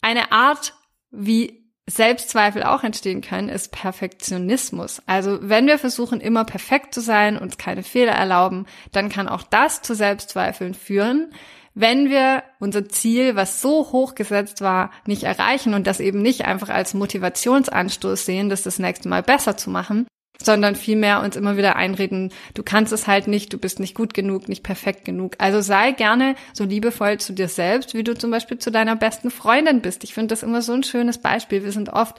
Eine 0.01 0.31
Art, 0.31 0.73
wie 1.11 1.65
Selbstzweifel 1.87 2.63
auch 2.63 2.83
entstehen 2.83 3.21
können, 3.21 3.49
ist 3.49 3.71
Perfektionismus. 3.71 5.03
Also 5.05 5.37
wenn 5.41 5.67
wir 5.67 5.77
versuchen, 5.77 6.19
immer 6.19 6.43
perfekt 6.43 6.93
zu 6.93 7.01
sein, 7.01 7.37
uns 7.37 7.57
keine 7.57 7.83
Fehler 7.83 8.13
erlauben, 8.13 8.65
dann 8.91 9.09
kann 9.09 9.27
auch 9.27 9.43
das 9.43 9.83
zu 9.83 9.93
Selbstzweifeln 9.93 10.73
führen, 10.73 11.31
wenn 11.75 12.09
wir 12.09 12.43
unser 12.59 12.87
Ziel, 12.87 13.35
was 13.35 13.61
so 13.61 13.91
hoch 13.91 14.15
gesetzt 14.15 14.61
war, 14.61 14.91
nicht 15.05 15.23
erreichen 15.23 15.73
und 15.73 15.85
das 15.85 15.99
eben 15.99 16.21
nicht 16.21 16.45
einfach 16.45 16.69
als 16.69 16.93
Motivationsanstoß 16.93 18.25
sehen, 18.25 18.49
das 18.49 18.63
das 18.63 18.79
nächste 18.79 19.09
Mal 19.09 19.21
besser 19.21 19.57
zu 19.57 19.69
machen, 19.69 20.07
sondern 20.41 20.75
vielmehr 20.75 21.21
uns 21.21 21.35
immer 21.35 21.57
wieder 21.57 21.75
einreden, 21.75 22.31
du 22.53 22.63
kannst 22.63 22.93
es 22.93 23.07
halt 23.07 23.27
nicht, 23.27 23.53
du 23.53 23.57
bist 23.57 23.79
nicht 23.79 23.95
gut 23.95 24.13
genug, 24.13 24.49
nicht 24.49 24.63
perfekt 24.63 25.05
genug. 25.05 25.35
Also 25.39 25.61
sei 25.61 25.91
gerne 25.91 26.35
so 26.53 26.63
liebevoll 26.63 27.19
zu 27.19 27.33
dir 27.33 27.47
selbst, 27.47 27.93
wie 27.93 28.03
du 28.03 28.15
zum 28.15 28.31
Beispiel 28.31 28.59
zu 28.59 28.71
deiner 28.71 28.95
besten 28.95 29.31
Freundin 29.31 29.81
bist. 29.81 30.03
Ich 30.03 30.13
finde 30.13 30.27
das 30.27 30.43
immer 30.43 30.61
so 30.61 30.73
ein 30.73 30.83
schönes 30.83 31.17
Beispiel. 31.17 31.63
Wir 31.63 31.71
sind 31.71 31.89
oft 31.89 32.15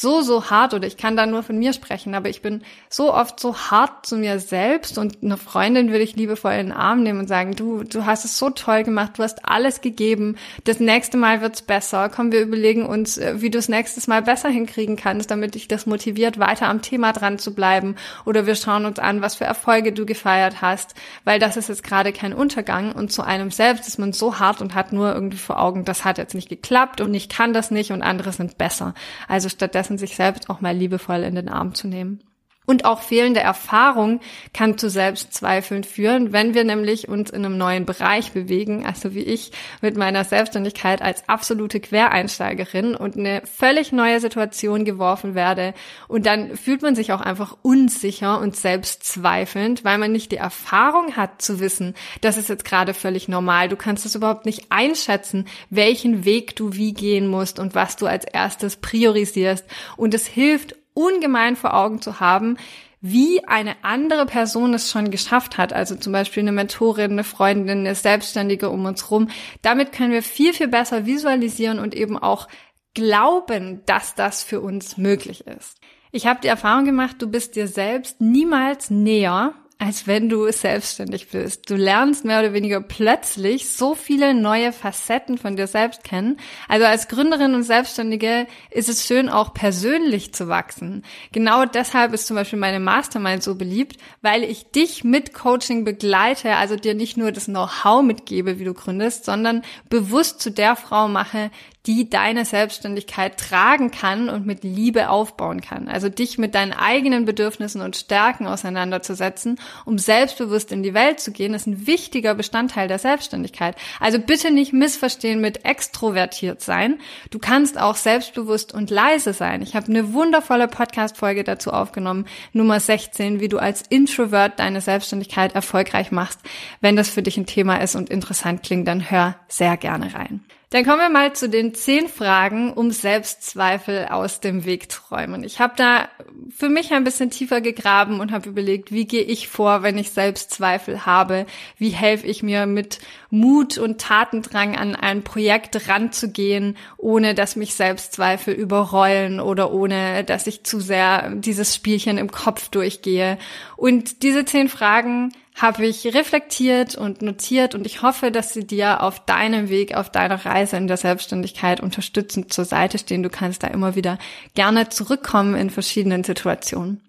so, 0.00 0.20
so 0.20 0.48
hart 0.48 0.74
oder 0.74 0.86
ich 0.86 0.96
kann 0.96 1.16
da 1.16 1.26
nur 1.26 1.42
von 1.42 1.58
mir 1.58 1.72
sprechen, 1.72 2.14
aber 2.14 2.28
ich 2.28 2.40
bin 2.40 2.62
so 2.88 3.12
oft 3.12 3.40
so 3.40 3.56
hart 3.56 4.06
zu 4.06 4.16
mir 4.16 4.38
selbst 4.38 4.96
und 4.96 5.24
eine 5.24 5.36
Freundin 5.36 5.90
würde 5.90 6.04
ich 6.04 6.14
liebevoll 6.14 6.52
in 6.52 6.68
den 6.68 6.72
Arm 6.72 7.02
nehmen 7.02 7.18
und 7.18 7.26
sagen, 7.26 7.56
du, 7.56 7.82
du 7.82 8.06
hast 8.06 8.24
es 8.24 8.38
so 8.38 8.48
toll 8.50 8.84
gemacht, 8.84 9.14
du 9.16 9.24
hast 9.24 9.44
alles 9.44 9.80
gegeben, 9.80 10.36
das 10.62 10.78
nächste 10.78 11.16
Mal 11.16 11.40
wird's 11.40 11.62
besser. 11.62 12.08
Komm, 12.14 12.30
wir 12.30 12.42
überlegen 12.42 12.86
uns, 12.86 13.18
äh, 13.18 13.42
wie 13.42 13.50
du 13.50 13.58
es 13.58 13.68
nächstes 13.68 14.06
Mal 14.06 14.22
besser 14.22 14.48
hinkriegen 14.48 14.94
kannst, 14.94 15.32
damit 15.32 15.56
dich 15.56 15.66
das 15.66 15.84
motiviert, 15.84 16.38
weiter 16.38 16.68
am 16.68 16.80
Thema 16.80 17.12
dran 17.12 17.40
zu 17.40 17.52
bleiben. 17.58 17.96
Oder 18.24 18.46
wir 18.46 18.54
schauen 18.54 18.84
uns 18.84 19.00
an, 19.00 19.20
was 19.20 19.34
für 19.34 19.44
Erfolge 19.44 19.92
du 19.92 20.06
gefeiert 20.06 20.62
hast, 20.62 20.94
weil 21.24 21.40
das 21.40 21.56
ist 21.56 21.68
jetzt 21.68 21.82
gerade 21.82 22.12
kein 22.12 22.32
Untergang 22.32 22.92
und 22.92 23.10
zu 23.10 23.22
einem 23.22 23.50
selbst 23.50 23.88
ist 23.88 23.98
man 23.98 24.12
so 24.12 24.38
hart 24.38 24.62
und 24.62 24.76
hat 24.76 24.92
nur 24.92 25.12
irgendwie 25.12 25.38
vor 25.38 25.58
Augen, 25.58 25.84
das 25.84 26.04
hat 26.04 26.18
jetzt 26.18 26.36
nicht 26.36 26.48
geklappt 26.48 27.00
und 27.00 27.12
ich 27.12 27.28
kann 27.28 27.52
das 27.52 27.72
nicht 27.72 27.90
und 27.90 28.02
andere 28.02 28.32
sind 28.32 28.58
besser. 28.58 28.94
Also 29.26 29.48
stattdessen 29.48 29.98
sich 29.98 30.14
selbst 30.14 30.48
auch 30.48 30.60
mal 30.60 30.76
liebevoll 30.76 31.24
in 31.24 31.34
den 31.34 31.48
Arm 31.48 31.74
zu 31.74 31.88
nehmen. 31.88 32.20
Und 32.68 32.84
auch 32.84 33.00
fehlende 33.00 33.40
Erfahrung 33.40 34.20
kann 34.52 34.76
zu 34.76 34.90
Selbstzweifeln 34.90 35.84
führen, 35.84 36.34
wenn 36.34 36.52
wir 36.52 36.64
nämlich 36.64 37.08
uns 37.08 37.30
in 37.30 37.42
einem 37.42 37.56
neuen 37.56 37.86
Bereich 37.86 38.32
bewegen, 38.32 38.84
also 38.84 39.14
wie 39.14 39.22
ich 39.22 39.52
mit 39.80 39.96
meiner 39.96 40.22
Selbstständigkeit 40.22 41.00
als 41.00 41.26
absolute 41.30 41.80
Quereinsteigerin 41.80 42.94
und 42.94 43.16
eine 43.16 43.40
völlig 43.46 43.90
neue 43.92 44.20
Situation 44.20 44.84
geworfen 44.84 45.34
werde. 45.34 45.72
Und 46.08 46.26
dann 46.26 46.58
fühlt 46.58 46.82
man 46.82 46.94
sich 46.94 47.10
auch 47.12 47.22
einfach 47.22 47.56
unsicher 47.62 48.38
und 48.38 48.54
selbstzweifelnd, 48.54 49.82
weil 49.82 49.96
man 49.96 50.12
nicht 50.12 50.30
die 50.30 50.36
Erfahrung 50.36 51.16
hat 51.16 51.40
zu 51.40 51.60
wissen, 51.60 51.94
das 52.20 52.36
ist 52.36 52.50
jetzt 52.50 52.66
gerade 52.66 52.92
völlig 52.92 53.28
normal. 53.28 53.70
Du 53.70 53.76
kannst 53.76 54.04
es 54.04 54.14
überhaupt 54.14 54.44
nicht 54.44 54.66
einschätzen, 54.68 55.46
welchen 55.70 56.26
Weg 56.26 56.54
du 56.54 56.74
wie 56.74 56.92
gehen 56.92 57.28
musst 57.28 57.58
und 57.58 57.74
was 57.74 57.96
du 57.96 58.06
als 58.06 58.26
erstes 58.26 58.76
priorisierst. 58.76 59.64
Und 59.96 60.12
es 60.12 60.26
hilft 60.26 60.74
ungemein 60.98 61.54
vor 61.54 61.74
Augen 61.74 62.02
zu 62.02 62.18
haben, 62.18 62.56
wie 63.00 63.44
eine 63.46 63.76
andere 63.82 64.26
Person 64.26 64.74
es 64.74 64.90
schon 64.90 65.12
geschafft 65.12 65.56
hat, 65.56 65.72
also 65.72 65.94
zum 65.94 66.12
Beispiel 66.12 66.42
eine 66.42 66.52
Mentorin, 66.52 67.12
eine 67.12 67.24
Freundin, 67.24 67.78
eine 67.78 67.94
Selbstständige 67.94 68.70
um 68.70 68.84
uns 68.84 69.10
rum. 69.10 69.30
Damit 69.62 69.92
können 69.92 70.12
wir 70.12 70.22
viel, 70.22 70.52
viel 70.52 70.66
besser 70.66 71.06
visualisieren 71.06 71.78
und 71.78 71.94
eben 71.94 72.18
auch 72.18 72.48
glauben, 72.94 73.82
dass 73.86 74.16
das 74.16 74.42
für 74.42 74.60
uns 74.60 74.96
möglich 74.96 75.46
ist. 75.46 75.78
Ich 76.10 76.26
habe 76.26 76.40
die 76.42 76.48
Erfahrung 76.48 76.84
gemacht, 76.84 77.16
du 77.20 77.28
bist 77.28 77.54
dir 77.54 77.68
selbst 77.68 78.20
niemals 78.20 78.90
näher, 78.90 79.54
als 79.80 80.08
wenn 80.08 80.28
du 80.28 80.50
selbstständig 80.50 81.28
bist. 81.28 81.70
Du 81.70 81.76
lernst 81.76 82.24
mehr 82.24 82.40
oder 82.40 82.52
weniger 82.52 82.80
plötzlich 82.80 83.70
so 83.70 83.94
viele 83.94 84.34
neue 84.34 84.72
Facetten 84.72 85.38
von 85.38 85.54
dir 85.54 85.68
selbst 85.68 86.02
kennen. 86.02 86.36
Also 86.66 86.84
als 86.84 87.06
Gründerin 87.06 87.54
und 87.54 87.62
Selbstständige 87.62 88.48
ist 88.72 88.88
es 88.88 89.06
schön, 89.06 89.28
auch 89.28 89.54
persönlich 89.54 90.34
zu 90.34 90.48
wachsen. 90.48 91.04
Genau 91.30 91.64
deshalb 91.64 92.12
ist 92.12 92.26
zum 92.26 92.34
Beispiel 92.34 92.58
meine 92.58 92.80
Mastermind 92.80 93.44
so 93.44 93.54
beliebt, 93.54 93.98
weil 94.20 94.42
ich 94.42 94.72
dich 94.72 95.04
mit 95.04 95.32
Coaching 95.32 95.84
begleite, 95.84 96.56
also 96.56 96.74
dir 96.74 96.94
nicht 96.94 97.16
nur 97.16 97.30
das 97.30 97.44
Know-how 97.44 98.02
mitgebe, 98.02 98.58
wie 98.58 98.64
du 98.64 98.74
gründest, 98.74 99.26
sondern 99.26 99.62
bewusst 99.88 100.40
zu 100.40 100.50
der 100.50 100.74
Frau 100.74 101.06
mache, 101.06 101.52
die 101.88 102.10
deine 102.10 102.44
Selbstständigkeit 102.44 103.38
tragen 103.38 103.90
kann 103.90 104.28
und 104.28 104.44
mit 104.44 104.62
Liebe 104.62 105.08
aufbauen 105.08 105.62
kann. 105.62 105.88
Also 105.88 106.10
dich 106.10 106.36
mit 106.36 106.54
deinen 106.54 106.74
eigenen 106.74 107.24
Bedürfnissen 107.24 107.80
und 107.80 107.96
Stärken 107.96 108.46
auseinanderzusetzen, 108.46 109.58
um 109.86 109.96
selbstbewusst 109.96 110.70
in 110.70 110.82
die 110.82 110.92
Welt 110.92 111.18
zu 111.18 111.32
gehen, 111.32 111.54
ist 111.54 111.66
ein 111.66 111.86
wichtiger 111.86 112.34
Bestandteil 112.34 112.88
der 112.88 112.98
Selbstständigkeit. 112.98 113.74
Also 114.00 114.18
bitte 114.18 114.50
nicht 114.50 114.74
missverstehen 114.74 115.40
mit 115.40 115.64
extrovertiert 115.64 116.60
sein. 116.60 117.00
Du 117.30 117.38
kannst 117.38 117.80
auch 117.80 117.96
selbstbewusst 117.96 118.74
und 118.74 118.90
leise 118.90 119.32
sein. 119.32 119.62
Ich 119.62 119.74
habe 119.74 119.86
eine 119.86 120.12
wundervolle 120.12 120.68
Podcast-Folge 120.68 121.42
dazu 121.42 121.72
aufgenommen, 121.72 122.26
Nummer 122.52 122.80
16, 122.80 123.40
wie 123.40 123.48
du 123.48 123.56
als 123.56 123.80
Introvert 123.88 124.58
deine 124.58 124.82
Selbstständigkeit 124.82 125.54
erfolgreich 125.54 126.10
machst. 126.10 126.40
Wenn 126.82 126.96
das 126.96 127.08
für 127.08 127.22
dich 127.22 127.38
ein 127.38 127.46
Thema 127.46 127.76
ist 127.76 127.96
und 127.96 128.10
interessant 128.10 128.62
klingt, 128.62 128.86
dann 128.86 129.10
hör 129.10 129.36
sehr 129.48 129.78
gerne 129.78 130.12
rein. 130.12 130.44
Dann 130.70 130.84
kommen 130.84 130.98
wir 130.98 131.08
mal 131.08 131.32
zu 131.32 131.48
den 131.48 131.72
zehn 131.72 132.08
Fragen, 132.08 132.74
um 132.74 132.90
Selbstzweifel 132.90 134.08
aus 134.10 134.40
dem 134.40 134.66
Weg 134.66 134.92
zu 134.92 135.00
räumen. 135.10 135.42
Ich 135.42 135.60
habe 135.60 135.72
da 135.76 136.10
für 136.54 136.68
mich 136.68 136.92
ein 136.92 137.04
bisschen 137.04 137.30
tiefer 137.30 137.62
gegraben 137.62 138.20
und 138.20 138.32
habe 138.32 138.50
überlegt, 138.50 138.92
wie 138.92 139.06
gehe 139.06 139.22
ich 139.22 139.48
vor, 139.48 139.82
wenn 139.82 139.96
ich 139.96 140.10
Selbstzweifel 140.10 141.06
habe? 141.06 141.46
Wie 141.78 141.88
helfe 141.88 142.26
ich 142.26 142.42
mir 142.42 142.66
mit 142.66 142.98
Mut 143.30 143.78
und 143.78 143.98
Tatendrang 143.98 144.76
an 144.76 144.94
ein 144.94 145.22
Projekt 145.24 145.88
ranzugehen, 145.88 146.76
ohne 146.98 147.34
dass 147.34 147.56
mich 147.56 147.72
Selbstzweifel 147.74 148.52
überrollen 148.52 149.40
oder 149.40 149.72
ohne 149.72 150.22
dass 150.22 150.46
ich 150.46 150.64
zu 150.64 150.80
sehr 150.80 151.30
dieses 151.30 151.74
Spielchen 151.74 152.18
im 152.18 152.30
Kopf 152.30 152.68
durchgehe? 152.68 153.38
Und 153.78 154.22
diese 154.22 154.44
zehn 154.44 154.68
Fragen 154.68 155.32
habe 155.58 155.86
ich 155.86 156.14
reflektiert 156.14 156.94
und 156.94 157.20
notiert 157.20 157.74
und 157.74 157.84
ich 157.84 158.02
hoffe, 158.02 158.30
dass 158.30 158.54
sie 158.54 158.66
dir 158.66 159.02
auf 159.02 159.24
deinem 159.24 159.68
Weg, 159.68 159.94
auf 159.94 160.10
deiner 160.10 160.44
Reise 160.44 160.76
in 160.76 160.86
der 160.86 160.96
Selbstständigkeit 160.96 161.80
unterstützend 161.80 162.52
zur 162.52 162.64
Seite 162.64 162.98
stehen. 162.98 163.24
Du 163.24 163.28
kannst 163.28 163.64
da 163.64 163.66
immer 163.66 163.96
wieder 163.96 164.18
gerne 164.54 164.88
zurückkommen 164.88 165.56
in 165.56 165.70
verschiedenen 165.70 166.22
Situationen. 166.22 167.02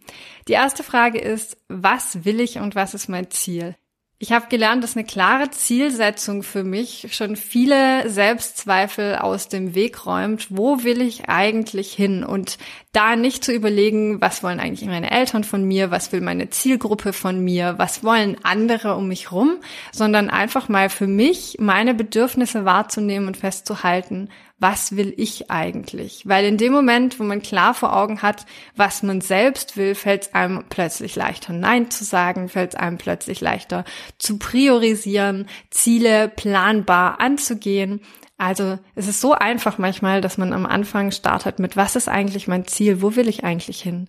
Die 0.48 0.54
erste 0.54 0.84
Frage 0.84 1.20
ist, 1.20 1.58
was 1.68 2.26
will 2.26 2.40
ich 2.40 2.58
und 2.58 2.74
was 2.74 2.96
ist 2.96 3.08
mein 3.08 3.30
Ziel? 3.30 3.76
Ich 4.22 4.34
habe 4.34 4.48
gelernt, 4.50 4.84
dass 4.84 4.98
eine 4.98 5.06
klare 5.06 5.50
Zielsetzung 5.50 6.44
für 6.44 6.66
mich 6.66 7.08
schon 7.12 7.38
viele 7.38 8.10
Selbstzweifel 8.10 9.16
aus 9.16 9.48
dem 9.48 9.76
Weg 9.76 10.06
räumt. 10.06 10.48
Wo 10.50 10.84
will 10.84 11.00
ich 11.02 11.30
eigentlich 11.30 11.94
hin? 11.94 12.26
Und 12.26 12.58
da 12.92 13.16
nicht 13.16 13.46
zu 13.46 13.54
überlegen, 13.54 14.20
was 14.20 14.44
wollen 14.44 14.60
eigentlich 14.60 14.90
meine 14.90 15.12
Eltern 15.12 15.46
von 15.46 15.64
mir? 15.64 15.90
Was 15.90 16.12
will 16.12 16.20
meine 16.20 16.50
Zielgruppe 16.50 17.14
von 17.14 17.42
mir? 17.42 17.76
Was 17.78 18.04
wollen 18.04 18.36
andere 18.44 18.98
um 18.98 19.08
mich 19.08 19.32
rum? 19.32 19.56
Sondern 19.94 20.30
einfach 20.30 20.68
mal 20.68 20.90
für 20.90 21.08
mich 21.08 21.56
meine 21.58 21.94
Bedürfnisse 21.94 22.66
wahrzunehmen 22.66 23.26
und 23.26 23.38
festzuhalten, 23.38 24.28
was 24.60 24.98
will 24.98 25.14
ich 25.16 25.50
eigentlich? 25.50 26.24
Weil 26.28 26.46
in 26.46 26.58
dem 26.58 26.74
Moment, 26.74 27.20
wo 27.20 27.24
man 27.24 27.42
klar 27.42 27.74
vor 27.74 27.96
Augen 27.96 28.22
hat, 28.22 28.46
was 28.76 29.04
man 29.04 29.22
selbst 29.22 29.78
will, 29.78 29.96
fällt 29.96 30.24
es 30.24 30.34
einem 30.34 30.66
plötzlich 30.68 31.16
leichter, 31.16 31.54
Nein 31.54 31.90
zu 31.90 32.04
sagen, 32.04 32.50
fällt 32.50 32.74
es 32.74 32.80
einem 32.80 32.98
plötzlich 32.98 33.40
leichter 33.40 33.86
zu 34.18 34.38
priorisieren, 34.38 35.48
Ziele 35.70 36.30
planbar 36.30 37.20
anzugehen. 37.20 38.02
Also 38.38 38.80
es 38.96 39.08
ist 39.08 39.22
so 39.22 39.34
einfach 39.34 39.78
manchmal, 39.78 40.22
dass 40.22 40.38
man 40.38 40.54
am 40.54 40.66
Anfang 40.66 41.12
startet 41.12 41.60
mit, 41.60 41.76
was 41.76 41.96
ist 41.96 42.08
eigentlich 42.08 42.48
mein 42.48 42.66
Ziel? 42.66 43.02
Wo 43.02 43.16
will 43.16 43.28
ich 43.28 43.44
eigentlich 43.44 43.82
hin? 43.82 44.08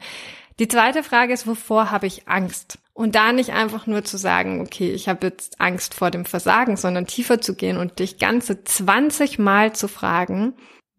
Die 0.61 0.69
zweite 0.69 1.03
Frage 1.03 1.33
ist, 1.33 1.47
wovor 1.47 1.91
habe 1.91 2.07
ich 2.07 2.29
Angst? 2.29 2.79
Und 2.93 3.15
da 3.15 3.33
nicht 3.33 3.51
einfach 3.53 3.87
nur 3.87 4.05
zu 4.05 4.19
sagen, 4.19 4.61
okay, 4.61 4.93
ich 4.93 5.09
habe 5.09 5.29
jetzt 5.29 5.59
Angst 5.59 5.95
vor 5.95 6.11
dem 6.11 6.27
Versagen, 6.27 6.77
sondern 6.77 7.07
tiefer 7.07 7.41
zu 7.41 7.55
gehen 7.55 7.79
und 7.79 7.99
dich 7.99 8.19
ganze 8.19 8.63
20 8.63 9.39
Mal 9.39 9.73
zu 9.73 9.89
fragen, 9.89 10.53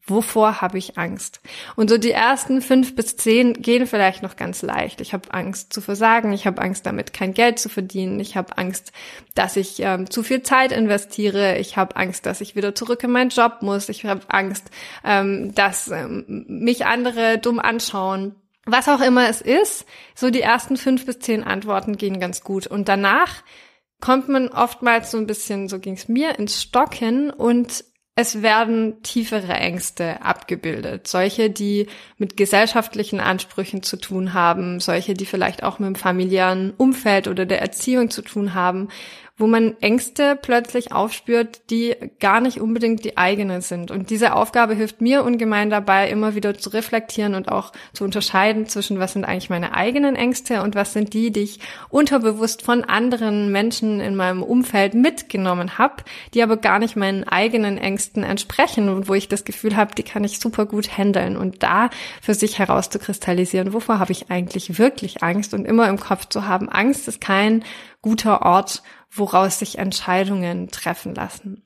wovor 0.05 0.61
habe 0.61 0.77
ich 0.77 0.97
Angst? 0.97 1.41
Und 1.75 1.89
so 1.89 1.97
die 1.97 2.11
ersten 2.11 2.61
fünf 2.61 2.95
bis 2.95 3.17
zehn 3.17 3.53
gehen 3.53 3.87
vielleicht 3.87 4.23
noch 4.23 4.35
ganz 4.35 4.61
leicht. 4.61 5.01
Ich 5.01 5.13
habe 5.13 5.33
Angst 5.33 5.73
zu 5.73 5.81
versagen, 5.81 6.33
ich 6.33 6.45
habe 6.45 6.61
Angst 6.61 6.85
damit 6.85 7.13
kein 7.13 7.33
Geld 7.33 7.59
zu 7.59 7.69
verdienen, 7.69 8.19
ich 8.19 8.35
habe 8.35 8.57
Angst, 8.57 8.91
dass 9.35 9.55
ich 9.55 9.79
ähm, 9.79 10.09
zu 10.09 10.23
viel 10.23 10.41
Zeit 10.41 10.71
investiere, 10.71 11.57
ich 11.57 11.77
habe 11.77 11.95
Angst, 11.95 12.25
dass 12.25 12.41
ich 12.41 12.55
wieder 12.55 12.75
zurück 12.75 13.03
in 13.03 13.11
meinen 13.11 13.29
Job 13.29 13.59
muss, 13.61 13.89
ich 13.89 14.05
habe 14.05 14.21
Angst, 14.27 14.69
ähm, 15.03 15.53
dass 15.55 15.89
ähm, 15.89 16.45
mich 16.47 16.85
andere 16.85 17.37
dumm 17.37 17.59
anschauen 17.59 18.35
was 18.65 18.87
auch 18.87 19.01
immer 19.01 19.27
es 19.27 19.41
ist, 19.41 19.85
so 20.13 20.29
die 20.29 20.41
ersten 20.41 20.77
fünf 20.77 21.05
bis 21.05 21.19
zehn 21.19 21.43
Antworten 21.43 21.97
gehen 21.97 22.19
ganz 22.19 22.43
gut. 22.43 22.67
Und 22.67 22.87
danach 22.87 23.43
kommt 23.99 24.29
man 24.29 24.49
oftmals 24.49 25.11
so 25.11 25.17
ein 25.17 25.27
bisschen, 25.27 25.67
so 25.67 25.79
ging 25.79 25.93
es 25.93 26.07
mir, 26.07 26.37
ins 26.37 26.61
Stocken 26.61 27.29
und 27.31 27.83
es 28.15 28.41
werden 28.41 29.01
tiefere 29.03 29.53
Ängste 29.53 30.21
abgebildet. 30.21 31.07
Solche, 31.07 31.49
die 31.49 31.87
mit 32.17 32.35
gesellschaftlichen 32.35 33.19
Ansprüchen 33.19 33.83
zu 33.83 33.97
tun 33.97 34.33
haben, 34.33 34.79
solche, 34.79 35.13
die 35.13 35.25
vielleicht 35.25 35.63
auch 35.63 35.79
mit 35.79 35.87
dem 35.87 35.95
familiären 35.95 36.73
Umfeld 36.75 37.27
oder 37.27 37.45
der 37.45 37.61
Erziehung 37.61 38.09
zu 38.09 38.21
tun 38.21 38.53
haben, 38.53 38.89
wo 39.41 39.47
man 39.47 39.75
Ängste 39.81 40.37
plötzlich 40.39 40.91
aufspürt, 40.91 41.69
die 41.71 41.95
gar 42.19 42.39
nicht 42.41 42.61
unbedingt 42.61 43.03
die 43.03 43.17
eigenen 43.17 43.61
sind. 43.61 43.89
Und 43.89 44.11
diese 44.11 44.35
Aufgabe 44.35 44.75
hilft 44.75 45.01
mir 45.01 45.23
ungemein 45.23 45.71
dabei, 45.71 46.09
immer 46.09 46.35
wieder 46.35 46.55
zu 46.57 46.69
reflektieren 46.69 47.33
und 47.33 47.51
auch 47.51 47.73
zu 47.91 48.03
unterscheiden 48.03 48.67
zwischen, 48.67 48.99
was 48.99 49.13
sind 49.13 49.25
eigentlich 49.25 49.49
meine 49.49 49.73
eigenen 49.73 50.15
Ängste 50.15 50.61
und 50.61 50.75
was 50.75 50.93
sind 50.93 51.13
die, 51.13 51.31
die 51.31 51.41
ich 51.41 51.59
unterbewusst 51.89 52.61
von 52.61 52.83
anderen 52.83 53.51
Menschen 53.51 53.99
in 53.99 54.15
meinem 54.15 54.43
Umfeld 54.43 54.93
mitgenommen 54.93 55.79
habe, 55.79 56.03
die 56.35 56.43
aber 56.43 56.57
gar 56.57 56.77
nicht 56.77 56.95
meinen 56.95 57.23
eigenen 57.23 57.79
Ängsten 57.79 58.23
entsprechen 58.23 58.89
und 58.89 59.09
wo 59.09 59.15
ich 59.15 59.27
das 59.27 59.43
Gefühl 59.43 59.75
habe, 59.75 59.95
die 59.95 60.03
kann 60.03 60.23
ich 60.23 60.39
super 60.39 60.67
gut 60.67 60.97
handeln 60.97 61.35
und 61.35 61.63
da 61.63 61.89
für 62.21 62.35
sich 62.35 62.59
herauszukristallisieren, 62.59 63.73
wovor 63.73 63.97
habe 63.97 64.11
ich 64.11 64.29
eigentlich 64.29 64.77
wirklich 64.77 65.23
Angst 65.23 65.55
und 65.55 65.65
immer 65.65 65.89
im 65.89 65.99
Kopf 65.99 66.27
zu 66.27 66.47
haben, 66.47 66.69
Angst 66.69 67.07
ist 67.07 67.19
kein 67.19 67.63
guter 68.01 68.41
Ort, 68.43 68.83
woraus 69.09 69.59
sich 69.59 69.77
Entscheidungen 69.77 70.69
treffen 70.69 71.13
lassen. 71.15 71.63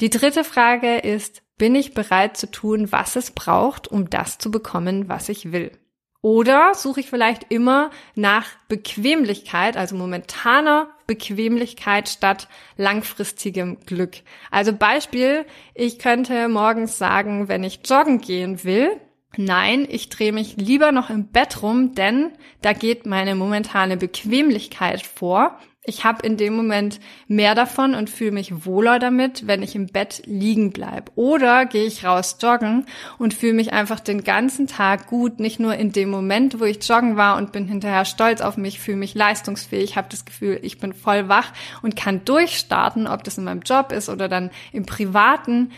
Die 0.00 0.10
dritte 0.10 0.44
Frage 0.44 0.98
ist, 0.98 1.42
bin 1.56 1.74
ich 1.74 1.94
bereit 1.94 2.36
zu 2.36 2.50
tun, 2.50 2.92
was 2.92 3.16
es 3.16 3.32
braucht, 3.32 3.88
um 3.88 4.10
das 4.10 4.38
zu 4.38 4.50
bekommen, 4.50 5.08
was 5.08 5.28
ich 5.28 5.52
will? 5.52 5.72
Oder 6.20 6.74
suche 6.74 7.00
ich 7.00 7.10
vielleicht 7.10 7.46
immer 7.50 7.90
nach 8.14 8.46
Bequemlichkeit, 8.68 9.76
also 9.76 9.96
momentaner 9.96 10.88
Bequemlichkeit 11.06 12.08
statt 12.08 12.48
langfristigem 12.76 13.78
Glück. 13.86 14.18
Also 14.50 14.72
Beispiel, 14.72 15.46
ich 15.74 15.98
könnte 15.98 16.48
morgens 16.48 16.98
sagen, 16.98 17.48
wenn 17.48 17.62
ich 17.62 17.80
joggen 17.84 18.20
gehen 18.20 18.64
will, 18.64 19.00
nein, 19.36 19.86
ich 19.88 20.08
drehe 20.08 20.32
mich 20.32 20.56
lieber 20.56 20.90
noch 20.90 21.08
im 21.08 21.28
Bett 21.28 21.62
rum, 21.62 21.94
denn 21.94 22.32
da 22.62 22.72
geht 22.72 23.06
meine 23.06 23.36
momentane 23.36 23.96
Bequemlichkeit 23.96 25.02
vor 25.06 25.58
ich 25.88 26.04
habe 26.04 26.24
in 26.24 26.36
dem 26.36 26.54
Moment 26.54 27.00
mehr 27.26 27.54
davon 27.54 27.94
und 27.94 28.10
fühle 28.10 28.32
mich 28.32 28.66
wohler 28.66 28.98
damit, 28.98 29.46
wenn 29.46 29.62
ich 29.62 29.74
im 29.74 29.86
Bett 29.86 30.22
liegen 30.26 30.70
bleib. 30.70 31.10
Oder 31.14 31.66
gehe 31.66 31.86
ich 31.86 32.04
raus 32.04 32.36
joggen 32.40 32.86
und 33.18 33.34
fühle 33.34 33.54
mich 33.54 33.72
einfach 33.72 34.00
den 34.00 34.22
ganzen 34.22 34.66
Tag 34.66 35.06
gut, 35.06 35.40
nicht 35.40 35.58
nur 35.58 35.74
in 35.74 35.92
dem 35.92 36.10
Moment, 36.10 36.60
wo 36.60 36.64
ich 36.64 36.86
joggen 36.86 37.16
war 37.16 37.36
und 37.36 37.52
bin 37.52 37.66
hinterher 37.66 38.04
stolz 38.04 38.40
auf 38.40 38.56
mich, 38.56 38.78
fühle 38.78 38.98
mich 38.98 39.14
leistungsfähig, 39.14 39.96
habe 39.96 40.08
das 40.10 40.24
Gefühl, 40.24 40.60
ich 40.62 40.78
bin 40.78 40.92
voll 40.92 41.28
wach 41.28 41.52
und 41.82 41.96
kann 41.96 42.24
durchstarten, 42.24 43.06
ob 43.06 43.24
das 43.24 43.38
in 43.38 43.44
meinem 43.44 43.62
Job 43.62 43.92
ist 43.92 44.08
oder 44.08 44.28
dann 44.28 44.50
im 44.72 44.84
privaten 44.84 45.70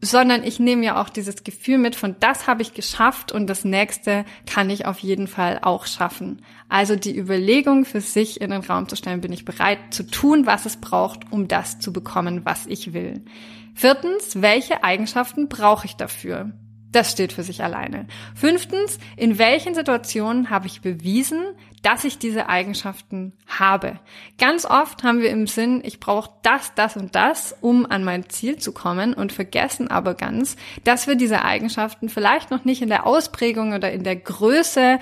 sondern 0.00 0.44
ich 0.44 0.60
nehme 0.60 0.84
ja 0.84 1.00
auch 1.00 1.08
dieses 1.08 1.42
Gefühl 1.42 1.78
mit 1.78 1.96
von 1.96 2.16
das 2.20 2.46
habe 2.46 2.62
ich 2.62 2.74
geschafft 2.74 3.32
und 3.32 3.48
das 3.48 3.64
nächste 3.64 4.24
kann 4.46 4.70
ich 4.70 4.86
auf 4.86 5.00
jeden 5.00 5.26
Fall 5.26 5.58
auch 5.62 5.86
schaffen. 5.86 6.42
Also 6.68 6.94
die 6.94 7.16
Überlegung 7.16 7.84
für 7.84 8.00
sich 8.00 8.40
in 8.40 8.50
den 8.50 8.62
Raum 8.62 8.88
zu 8.88 8.96
stellen, 8.96 9.20
bin 9.20 9.32
ich 9.32 9.44
bereit 9.44 9.78
zu 9.90 10.04
tun, 10.04 10.46
was 10.46 10.66
es 10.66 10.76
braucht, 10.76 11.32
um 11.32 11.48
das 11.48 11.80
zu 11.80 11.92
bekommen, 11.92 12.44
was 12.44 12.66
ich 12.66 12.92
will. 12.92 13.24
Viertens, 13.74 14.40
welche 14.40 14.84
Eigenschaften 14.84 15.48
brauche 15.48 15.86
ich 15.86 15.96
dafür? 15.96 16.52
Das 16.90 17.12
steht 17.12 17.32
für 17.32 17.42
sich 17.42 17.62
alleine. 17.62 18.06
Fünftens, 18.34 18.98
in 19.16 19.38
welchen 19.38 19.74
Situationen 19.74 20.48
habe 20.48 20.66
ich 20.66 20.80
bewiesen, 20.80 21.44
dass 21.82 22.04
ich 22.04 22.18
diese 22.18 22.48
Eigenschaften 22.48 23.34
habe? 23.46 24.00
Ganz 24.38 24.64
oft 24.64 25.02
haben 25.02 25.20
wir 25.20 25.30
im 25.30 25.46
Sinn, 25.46 25.82
ich 25.84 26.00
brauche 26.00 26.30
das, 26.42 26.74
das 26.74 26.96
und 26.96 27.14
das, 27.14 27.54
um 27.60 27.84
an 27.84 28.04
mein 28.04 28.30
Ziel 28.30 28.56
zu 28.56 28.72
kommen 28.72 29.12
und 29.12 29.32
vergessen 29.32 29.90
aber 29.90 30.14
ganz, 30.14 30.56
dass 30.84 31.06
wir 31.06 31.14
diese 31.14 31.44
Eigenschaften 31.44 32.08
vielleicht 32.08 32.50
noch 32.50 32.64
nicht 32.64 32.80
in 32.80 32.88
der 32.88 33.06
Ausprägung 33.06 33.74
oder 33.74 33.92
in 33.92 34.02
der 34.02 34.16
Größe 34.16 34.98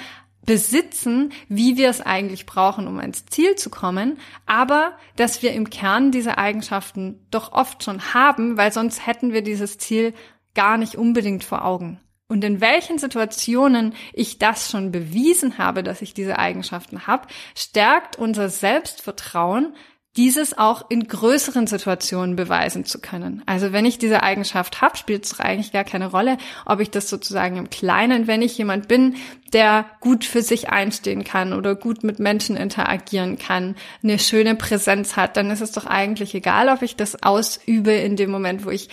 besitzen, 0.46 1.32
wie 1.48 1.76
wir 1.76 1.90
es 1.90 2.00
eigentlich 2.00 2.46
brauchen, 2.46 2.86
um 2.86 2.98
ans 3.00 3.26
Ziel 3.26 3.56
zu 3.56 3.68
kommen, 3.68 4.18
aber 4.46 4.92
dass 5.16 5.42
wir 5.42 5.52
im 5.52 5.70
Kern 5.70 6.12
diese 6.12 6.38
Eigenschaften 6.38 7.20
doch 7.30 7.52
oft 7.52 7.82
schon 7.82 8.14
haben, 8.14 8.56
weil 8.56 8.72
sonst 8.72 9.06
hätten 9.06 9.32
wir 9.32 9.42
dieses 9.42 9.76
Ziel 9.78 10.14
gar 10.56 10.78
nicht 10.78 10.96
unbedingt 10.96 11.44
vor 11.44 11.64
Augen. 11.64 12.00
Und 12.28 12.42
in 12.42 12.60
welchen 12.60 12.98
Situationen 12.98 13.94
ich 14.12 14.38
das 14.38 14.70
schon 14.70 14.90
bewiesen 14.90 15.58
habe, 15.58 15.84
dass 15.84 16.02
ich 16.02 16.12
diese 16.12 16.38
Eigenschaften 16.40 17.06
habe, 17.06 17.28
stärkt 17.54 18.16
unser 18.16 18.48
Selbstvertrauen, 18.48 19.74
dieses 20.16 20.56
auch 20.56 20.88
in 20.88 21.06
größeren 21.06 21.66
Situationen 21.66 22.36
beweisen 22.36 22.84
zu 22.86 23.00
können. 23.00 23.42
Also 23.44 23.72
wenn 23.72 23.84
ich 23.84 23.98
diese 23.98 24.22
Eigenschaft 24.22 24.80
habe, 24.80 24.96
spielt 24.96 25.26
es 25.26 25.38
eigentlich 25.38 25.72
gar 25.72 25.84
keine 25.84 26.10
Rolle, 26.10 26.38
ob 26.64 26.80
ich 26.80 26.90
das 26.90 27.10
sozusagen 27.10 27.58
im 27.58 27.68
Kleinen, 27.68 28.26
wenn 28.26 28.40
ich 28.40 28.56
jemand 28.56 28.88
bin, 28.88 29.16
der 29.52 29.84
gut 30.00 30.24
für 30.24 30.42
sich 30.42 30.70
einstehen 30.70 31.22
kann 31.22 31.52
oder 31.52 31.74
gut 31.74 32.02
mit 32.02 32.18
Menschen 32.18 32.56
interagieren 32.56 33.38
kann, 33.38 33.76
eine 34.02 34.18
schöne 34.18 34.54
Präsenz 34.54 35.16
hat, 35.16 35.36
dann 35.36 35.50
ist 35.50 35.60
es 35.60 35.72
doch 35.72 35.86
eigentlich 35.86 36.34
egal, 36.34 36.70
ob 36.70 36.80
ich 36.80 36.96
das 36.96 37.22
ausübe 37.22 37.92
in 37.92 38.16
dem 38.16 38.30
Moment, 38.30 38.64
wo 38.64 38.70
ich 38.70 38.88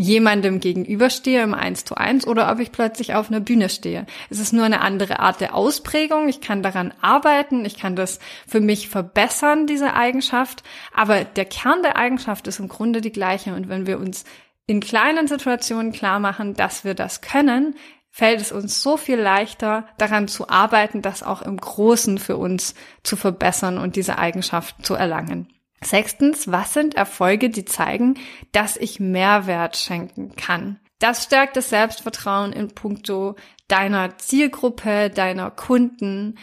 jemandem 0.00 0.60
gegenüberstehe 0.60 1.42
im 1.42 1.54
Eins 1.54 1.84
zu 1.84 1.94
eins 1.94 2.26
oder 2.26 2.50
ob 2.50 2.58
ich 2.58 2.72
plötzlich 2.72 3.14
auf 3.14 3.28
einer 3.28 3.40
Bühne 3.40 3.68
stehe. 3.68 4.06
Es 4.30 4.38
ist 4.38 4.52
nur 4.52 4.64
eine 4.64 4.80
andere 4.80 5.20
Art 5.20 5.40
der 5.40 5.54
Ausprägung. 5.54 6.28
Ich 6.28 6.40
kann 6.40 6.62
daran 6.62 6.92
arbeiten. 7.00 7.64
Ich 7.64 7.78
kann 7.78 7.96
das 7.96 8.18
für 8.46 8.60
mich 8.60 8.88
verbessern, 8.88 9.66
diese 9.66 9.94
Eigenschaft. 9.94 10.62
Aber 10.94 11.24
der 11.24 11.44
Kern 11.44 11.82
der 11.82 11.96
Eigenschaft 11.96 12.46
ist 12.46 12.58
im 12.58 12.68
Grunde 12.68 13.00
die 13.00 13.12
gleiche. 13.12 13.54
Und 13.54 13.68
wenn 13.68 13.86
wir 13.86 13.98
uns 13.98 14.24
in 14.66 14.80
kleinen 14.80 15.28
Situationen 15.28 15.92
klar 15.92 16.20
machen, 16.20 16.54
dass 16.54 16.84
wir 16.84 16.94
das 16.94 17.20
können, 17.20 17.74
fällt 18.10 18.40
es 18.40 18.52
uns 18.52 18.82
so 18.82 18.96
viel 18.96 19.18
leichter, 19.18 19.86
daran 19.98 20.28
zu 20.28 20.48
arbeiten, 20.48 21.02
das 21.02 21.22
auch 21.22 21.42
im 21.42 21.56
Großen 21.56 22.18
für 22.18 22.36
uns 22.36 22.74
zu 23.02 23.16
verbessern 23.16 23.78
und 23.78 23.96
diese 23.96 24.18
Eigenschaft 24.18 24.84
zu 24.84 24.94
erlangen. 24.94 25.48
Sechstens, 25.82 26.50
was 26.50 26.74
sind 26.74 26.94
Erfolge, 26.94 27.48
die 27.48 27.64
zeigen, 27.64 28.14
dass 28.52 28.76
ich 28.76 29.00
Mehrwert 29.00 29.76
schenken 29.76 30.36
kann? 30.36 30.78
Das 30.98 31.24
stärkt 31.24 31.56
das 31.56 31.70
Selbstvertrauen 31.70 32.52
in 32.52 32.68
puncto 32.68 33.36
deiner 33.68 34.18
Zielgruppe, 34.18 35.08
deiner 35.08 35.50
Kunden, 35.50 36.36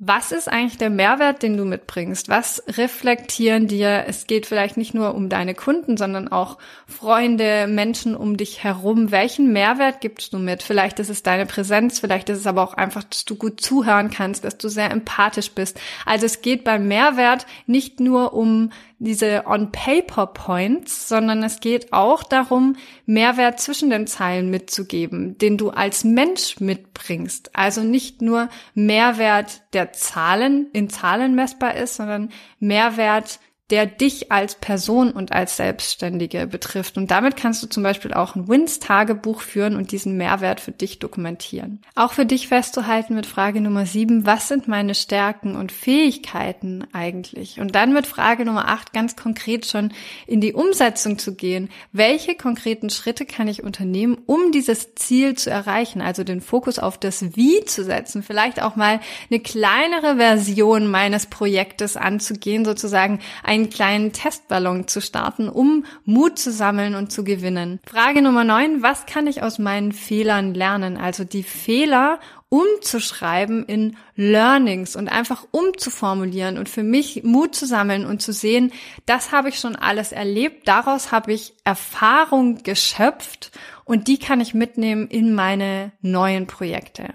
was 0.00 0.30
ist 0.30 0.48
eigentlich 0.48 0.78
der 0.78 0.90
Mehrwert, 0.90 1.42
den 1.42 1.56
du 1.56 1.64
mitbringst? 1.64 2.28
Was 2.28 2.62
reflektieren 2.68 3.66
dir? 3.66 4.04
Es 4.06 4.28
geht 4.28 4.46
vielleicht 4.46 4.76
nicht 4.76 4.94
nur 4.94 5.12
um 5.16 5.28
deine 5.28 5.56
Kunden, 5.56 5.96
sondern 5.96 6.28
auch 6.28 6.58
Freunde, 6.86 7.66
Menschen 7.66 8.14
um 8.14 8.36
dich 8.36 8.62
herum. 8.62 9.10
Welchen 9.10 9.52
Mehrwert 9.52 10.00
gibst 10.00 10.32
du 10.32 10.38
mit? 10.38 10.62
Vielleicht 10.62 11.00
ist 11.00 11.10
es 11.10 11.24
deine 11.24 11.46
Präsenz, 11.46 11.98
vielleicht 11.98 12.28
ist 12.28 12.38
es 12.38 12.46
aber 12.46 12.62
auch 12.62 12.74
einfach, 12.74 13.02
dass 13.02 13.24
du 13.24 13.34
gut 13.34 13.60
zuhören 13.60 14.10
kannst, 14.10 14.44
dass 14.44 14.56
du 14.56 14.68
sehr 14.68 14.92
empathisch 14.92 15.50
bist. 15.50 15.80
Also 16.06 16.26
es 16.26 16.42
geht 16.42 16.62
beim 16.62 16.86
Mehrwert 16.86 17.46
nicht 17.66 17.98
nur 17.98 18.34
um 18.34 18.70
diese 19.00 19.46
On-Paper-Points, 19.46 21.08
sondern 21.08 21.42
es 21.44 21.60
geht 21.60 21.92
auch 21.92 22.24
darum, 22.24 22.76
Mehrwert 23.06 23.60
zwischen 23.60 23.90
den 23.90 24.06
Zeilen 24.06 24.50
mitzugeben, 24.50 25.38
den 25.38 25.56
du 25.56 25.70
als 25.70 26.02
Mensch 26.02 26.58
mitbringst. 26.58 27.54
Also 27.54 27.82
nicht 27.82 28.22
nur 28.22 28.48
Mehrwert 28.74 29.62
der 29.72 29.92
Zahlen 29.92 30.70
in 30.72 30.88
Zahlen 30.88 31.34
messbar 31.34 31.74
ist, 31.74 31.96
sondern 31.96 32.30
Mehrwert 32.58 33.40
der 33.70 33.84
dich 33.84 34.32
als 34.32 34.54
Person 34.54 35.10
und 35.10 35.32
als 35.32 35.56
Selbstständige 35.58 36.46
betrifft. 36.46 36.96
Und 36.96 37.10
damit 37.10 37.36
kannst 37.36 37.62
du 37.62 37.66
zum 37.66 37.82
Beispiel 37.82 38.14
auch 38.14 38.34
ein 38.34 38.48
Wins-Tagebuch 38.48 39.42
führen 39.42 39.76
und 39.76 39.92
diesen 39.92 40.16
Mehrwert 40.16 40.60
für 40.60 40.72
dich 40.72 40.98
dokumentieren. 40.98 41.82
Auch 41.94 42.12
für 42.12 42.24
dich 42.24 42.48
festzuhalten 42.48 43.14
mit 43.14 43.26
Frage 43.26 43.60
Nummer 43.60 43.84
sieben, 43.84 44.24
was 44.24 44.48
sind 44.48 44.68
meine 44.68 44.94
Stärken 44.94 45.54
und 45.54 45.70
Fähigkeiten 45.70 46.86
eigentlich? 46.92 47.60
Und 47.60 47.74
dann 47.74 47.92
mit 47.92 48.06
Frage 48.06 48.46
Nummer 48.46 48.68
acht 48.68 48.94
ganz 48.94 49.16
konkret 49.16 49.66
schon 49.66 49.92
in 50.26 50.40
die 50.40 50.54
Umsetzung 50.54 51.18
zu 51.18 51.34
gehen. 51.34 51.68
Welche 51.92 52.36
konkreten 52.36 52.88
Schritte 52.88 53.26
kann 53.26 53.48
ich 53.48 53.62
unternehmen, 53.62 54.16
um 54.24 54.50
dieses 54.50 54.94
Ziel 54.94 55.34
zu 55.34 55.50
erreichen? 55.50 56.00
Also 56.00 56.24
den 56.24 56.40
Fokus 56.40 56.78
auf 56.78 56.96
das 56.96 57.36
Wie 57.36 57.64
zu 57.66 57.84
setzen, 57.84 58.22
vielleicht 58.22 58.62
auch 58.62 58.76
mal 58.76 59.00
eine 59.30 59.40
kleinere 59.40 60.16
Version 60.16 60.90
meines 60.90 61.26
Projektes 61.26 61.98
anzugehen, 61.98 62.64
sozusagen 62.64 63.20
ein 63.42 63.57
einen 63.58 63.70
kleinen 63.70 64.12
Testballon 64.12 64.88
zu 64.88 65.00
starten, 65.00 65.48
um 65.48 65.84
Mut 66.04 66.38
zu 66.38 66.52
sammeln 66.52 66.94
und 66.94 67.12
zu 67.12 67.24
gewinnen. 67.24 67.80
Frage 67.86 68.22
Nummer 68.22 68.44
neun, 68.44 68.82
was 68.82 69.06
kann 69.06 69.26
ich 69.26 69.42
aus 69.42 69.58
meinen 69.58 69.92
Fehlern 69.92 70.54
lernen? 70.54 70.96
Also 70.96 71.24
die 71.24 71.42
Fehler 71.42 72.20
umzuschreiben 72.50 73.64
in 73.66 73.96
Learnings 74.16 74.96
und 74.96 75.08
einfach 75.08 75.44
umzuformulieren 75.50 76.56
und 76.56 76.68
für 76.68 76.82
mich 76.82 77.22
Mut 77.22 77.54
zu 77.54 77.66
sammeln 77.66 78.06
und 78.06 78.22
zu 78.22 78.32
sehen, 78.32 78.72
das 79.04 79.32
habe 79.32 79.50
ich 79.50 79.58
schon 79.58 79.76
alles 79.76 80.12
erlebt, 80.12 80.66
daraus 80.66 81.12
habe 81.12 81.32
ich 81.32 81.52
Erfahrung 81.64 82.62
geschöpft 82.62 83.50
und 83.84 84.08
die 84.08 84.18
kann 84.18 84.40
ich 84.40 84.54
mitnehmen 84.54 85.08
in 85.08 85.34
meine 85.34 85.92
neuen 86.00 86.46
Projekte. 86.46 87.10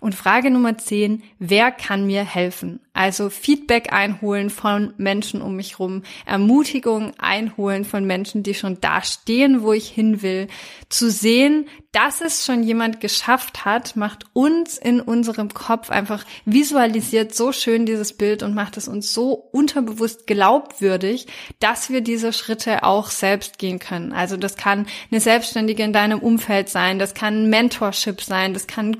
Und 0.00 0.14
Frage 0.14 0.50
Nummer 0.50 0.78
10, 0.78 1.22
wer 1.38 1.70
kann 1.70 2.06
mir 2.06 2.24
helfen? 2.24 2.80
Also 2.96 3.28
Feedback 3.28 3.92
einholen 3.92 4.48
von 4.48 4.94
Menschen 4.96 5.42
um 5.42 5.56
mich 5.56 5.78
rum, 5.78 6.02
Ermutigung 6.24 7.12
einholen 7.18 7.84
von 7.84 8.06
Menschen, 8.06 8.42
die 8.42 8.54
schon 8.54 8.80
da 8.80 9.02
stehen, 9.02 9.62
wo 9.62 9.74
ich 9.74 9.88
hin 9.88 10.22
will. 10.22 10.48
Zu 10.88 11.10
sehen, 11.10 11.68
dass 11.92 12.20
es 12.20 12.44
schon 12.44 12.62
jemand 12.62 13.00
geschafft 13.00 13.64
hat, 13.64 13.96
macht 13.96 14.24
uns 14.32 14.78
in 14.78 15.00
unserem 15.00 15.54
Kopf 15.54 15.90
einfach 15.90 16.24
visualisiert 16.44 17.34
so 17.34 17.52
schön 17.52 17.86
dieses 17.86 18.14
Bild 18.14 18.42
und 18.42 18.54
macht 18.54 18.76
es 18.76 18.86
uns 18.86 19.12
so 19.12 19.32
unterbewusst 19.32 20.26
glaubwürdig, 20.26 21.26
dass 21.58 21.90
wir 21.90 22.02
diese 22.02 22.32
Schritte 22.32 22.82
auch 22.82 23.10
selbst 23.10 23.58
gehen 23.58 23.78
können. 23.78 24.12
Also 24.12 24.36
das 24.36 24.56
kann 24.56 24.86
eine 25.10 25.20
Selbstständige 25.20 25.82
in 25.82 25.92
deinem 25.92 26.20
Umfeld 26.20 26.68
sein, 26.68 26.98
das 26.98 27.14
kann 27.14 27.44
ein 27.44 27.50
Mentorship 27.50 28.20
sein, 28.20 28.52
das 28.52 28.66
kann 28.66 28.90
ein 28.90 28.98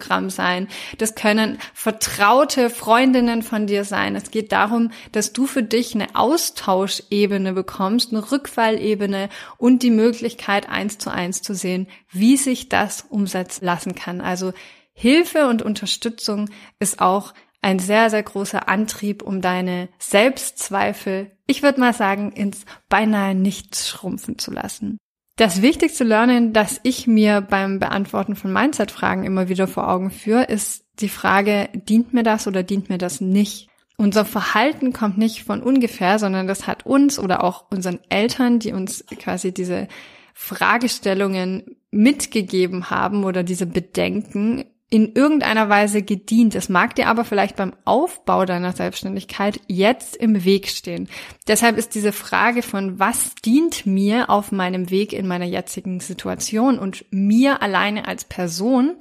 Coaching-Programm 0.00 0.30
sein, 0.30 0.68
das 0.98 1.14
können 1.14 1.58
vertraute 1.74 2.70
Freundinnen 2.70 3.42
von 3.42 3.66
dir 3.66 3.84
sein. 3.84 4.16
Es 4.16 4.30
geht 4.30 4.52
darum, 4.52 4.90
dass 5.12 5.32
du 5.32 5.46
für 5.46 5.62
dich 5.62 5.94
eine 5.94 6.14
Austauschebene 6.14 7.52
bekommst, 7.52 8.12
eine 8.12 8.32
Rückfallebene 8.32 9.28
und 9.58 9.82
die 9.82 9.90
Möglichkeit, 9.90 10.68
eins 10.68 10.98
zu 10.98 11.10
eins 11.10 11.42
zu 11.42 11.54
sehen, 11.54 11.86
wie 12.10 12.36
sich 12.36 12.68
das 12.68 13.02
umsetzen 13.08 13.64
lassen 13.64 13.94
kann. 13.94 14.20
Also 14.20 14.52
Hilfe 14.92 15.46
und 15.48 15.62
Unterstützung 15.62 16.50
ist 16.78 17.00
auch 17.00 17.32
ein 17.62 17.78
sehr, 17.78 18.08
sehr 18.08 18.22
großer 18.22 18.68
Antrieb, 18.68 19.22
um 19.22 19.42
deine 19.42 19.88
Selbstzweifel, 19.98 21.30
ich 21.46 21.62
würde 21.62 21.80
mal 21.80 21.92
sagen, 21.92 22.32
ins 22.32 22.64
beinahe 22.88 23.34
nichts 23.34 23.88
schrumpfen 23.88 24.38
zu 24.38 24.50
lassen. 24.50 24.98
Das 25.40 25.62
wichtigste 25.62 26.04
Learning, 26.04 26.52
das 26.52 26.80
ich 26.82 27.06
mir 27.06 27.40
beim 27.40 27.78
Beantworten 27.78 28.36
von 28.36 28.52
Mindset-Fragen 28.52 29.24
immer 29.24 29.48
wieder 29.48 29.66
vor 29.66 29.88
Augen 29.88 30.10
führe, 30.10 30.44
ist 30.44 30.84
die 30.98 31.08
Frage, 31.08 31.70
dient 31.72 32.12
mir 32.12 32.22
das 32.22 32.46
oder 32.46 32.62
dient 32.62 32.90
mir 32.90 32.98
das 32.98 33.22
nicht? 33.22 33.70
Unser 33.96 34.26
Verhalten 34.26 34.92
kommt 34.92 35.16
nicht 35.16 35.44
von 35.44 35.62
ungefähr, 35.62 36.18
sondern 36.18 36.46
das 36.46 36.66
hat 36.66 36.84
uns 36.84 37.18
oder 37.18 37.42
auch 37.42 37.64
unseren 37.70 38.00
Eltern, 38.10 38.58
die 38.58 38.74
uns 38.74 39.02
quasi 39.18 39.50
diese 39.54 39.88
Fragestellungen 40.34 41.74
mitgegeben 41.90 42.90
haben 42.90 43.24
oder 43.24 43.42
diese 43.42 43.64
Bedenken 43.64 44.66
in 44.90 45.14
irgendeiner 45.14 45.68
Weise 45.68 46.02
gedient. 46.02 46.56
Es 46.56 46.68
mag 46.68 46.96
dir 46.96 47.06
aber 47.06 47.24
vielleicht 47.24 47.54
beim 47.54 47.72
Aufbau 47.84 48.44
deiner 48.44 48.72
Selbstständigkeit 48.72 49.60
jetzt 49.68 50.16
im 50.16 50.44
Weg 50.44 50.68
stehen. 50.68 51.08
Deshalb 51.46 51.78
ist 51.78 51.94
diese 51.94 52.12
Frage 52.12 52.62
von, 52.62 52.98
was 52.98 53.36
dient 53.36 53.86
mir 53.86 54.28
auf 54.28 54.50
meinem 54.50 54.90
Weg 54.90 55.12
in 55.12 55.28
meiner 55.28 55.44
jetzigen 55.44 56.00
Situation 56.00 56.78
und 56.78 57.04
mir 57.10 57.62
alleine 57.62 58.08
als 58.08 58.24
Person, 58.24 58.96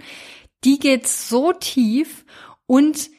die 0.64 0.78
geht 0.78 1.08
so 1.08 1.54
tief 1.54 2.24
und 2.68 3.10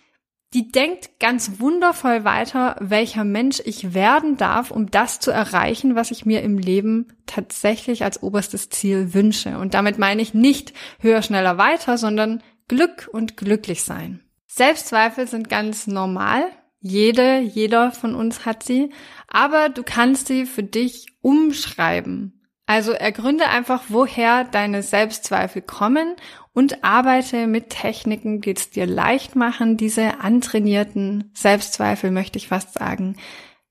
die 0.52 0.72
denkt 0.72 1.20
ganz 1.20 1.61
wundervoll 1.61 2.24
weiter, 2.24 2.74
welcher 2.80 3.24
Mensch 3.24 3.62
ich 3.64 3.94
werden 3.94 4.37
darf, 4.37 4.72
um 4.72 4.90
das 4.90 5.20
zu 5.20 5.30
erreichen, 5.30 5.94
was 5.94 6.11
ich 6.11 6.26
mir 6.26 6.42
im 6.42 6.59
Leben 6.59 7.06
tatsächlich 7.26 8.02
als 8.02 8.22
oberstes 8.22 8.68
Ziel 8.68 9.14
wünsche. 9.14 9.59
Und 9.59 9.74
damit 9.74 9.98
meine 9.98 10.22
ich 10.22 10.35
nicht 10.35 10.72
höher, 10.98 11.22
schneller, 11.22 11.56
weiter, 11.56 11.98
sondern 11.98 12.42
Glück 12.70 13.11
und 13.12 13.37
glücklich 13.37 13.83
sein. 13.83 14.20
Selbstzweifel 14.46 15.26
sind 15.26 15.48
ganz 15.48 15.88
normal. 15.88 16.44
Jede, 16.78 17.40
jeder 17.40 17.90
von 17.90 18.14
uns 18.14 18.46
hat 18.46 18.62
sie. 18.62 18.90
Aber 19.26 19.70
du 19.70 19.83
kannst 19.83 20.28
sie 20.28 20.46
für 20.46 20.62
dich 20.62 21.06
umschreiben. 21.20 22.46
Also 22.66 22.92
ergründe 22.92 23.48
einfach, 23.48 23.83
woher 23.88 24.44
deine 24.44 24.85
Selbstzweifel 24.85 25.62
kommen 25.62 26.14
und 26.52 26.85
arbeite 26.85 27.48
mit 27.48 27.70
Techniken, 27.70 28.40
die 28.40 28.52
es 28.52 28.70
dir 28.70 28.87
leicht 28.87 29.35
machen, 29.35 29.76
diese 29.76 30.20
antrainierten 30.20 31.33
Selbstzweifel, 31.35 32.12
möchte 32.12 32.38
ich 32.38 32.46
fast 32.46 32.74
sagen, 32.74 33.16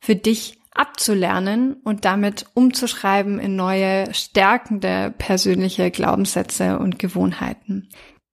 für 0.02 0.18
dich 0.18 0.60
abzulernen 0.72 1.78
und 1.86 2.04
damit 2.04 2.48
umzuschreiben 2.54 3.40
in 3.40 3.56
neue, 3.56 4.14
stärkende 4.14 5.14
persönliche 5.18 5.90
Glaubenssätze 5.90 6.78
und 6.80 7.00
Gewohnheiten. 7.00 7.88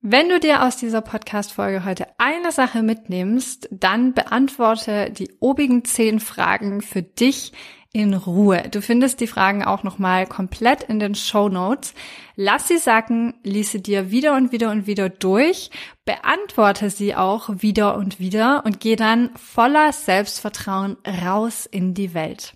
Wenn 0.08 0.28
du 0.28 0.38
dir 0.38 0.62
aus 0.62 0.76
dieser 0.76 1.00
Podcast-Folge 1.00 1.84
heute 1.84 2.06
eine 2.18 2.52
Sache 2.52 2.84
mitnimmst, 2.84 3.68
dann 3.72 4.14
beantworte 4.14 5.10
die 5.10 5.32
obigen 5.40 5.84
zehn 5.84 6.20
Fragen 6.20 6.80
für 6.80 7.02
dich 7.02 7.52
in 7.92 8.14
Ruhe. 8.14 8.62
Du 8.70 8.82
findest 8.82 9.18
die 9.18 9.26
Fragen 9.26 9.64
auch 9.64 9.82
nochmal 9.82 10.28
komplett 10.28 10.84
in 10.84 11.00
den 11.00 11.16
Show 11.16 11.48
Notes. 11.48 11.92
Lass 12.36 12.68
sie 12.68 12.78
sacken, 12.78 13.34
lies 13.42 13.72
sie 13.72 13.82
dir 13.82 14.12
wieder 14.12 14.36
und 14.36 14.52
wieder 14.52 14.70
und 14.70 14.86
wieder 14.86 15.08
durch, 15.08 15.72
beantworte 16.04 16.88
sie 16.88 17.16
auch 17.16 17.48
wieder 17.56 17.96
und 17.96 18.20
wieder 18.20 18.64
und 18.64 18.78
geh 18.78 18.94
dann 18.94 19.30
voller 19.34 19.92
Selbstvertrauen 19.92 20.98
raus 21.24 21.66
in 21.66 21.94
die 21.94 22.14
Welt. 22.14 22.55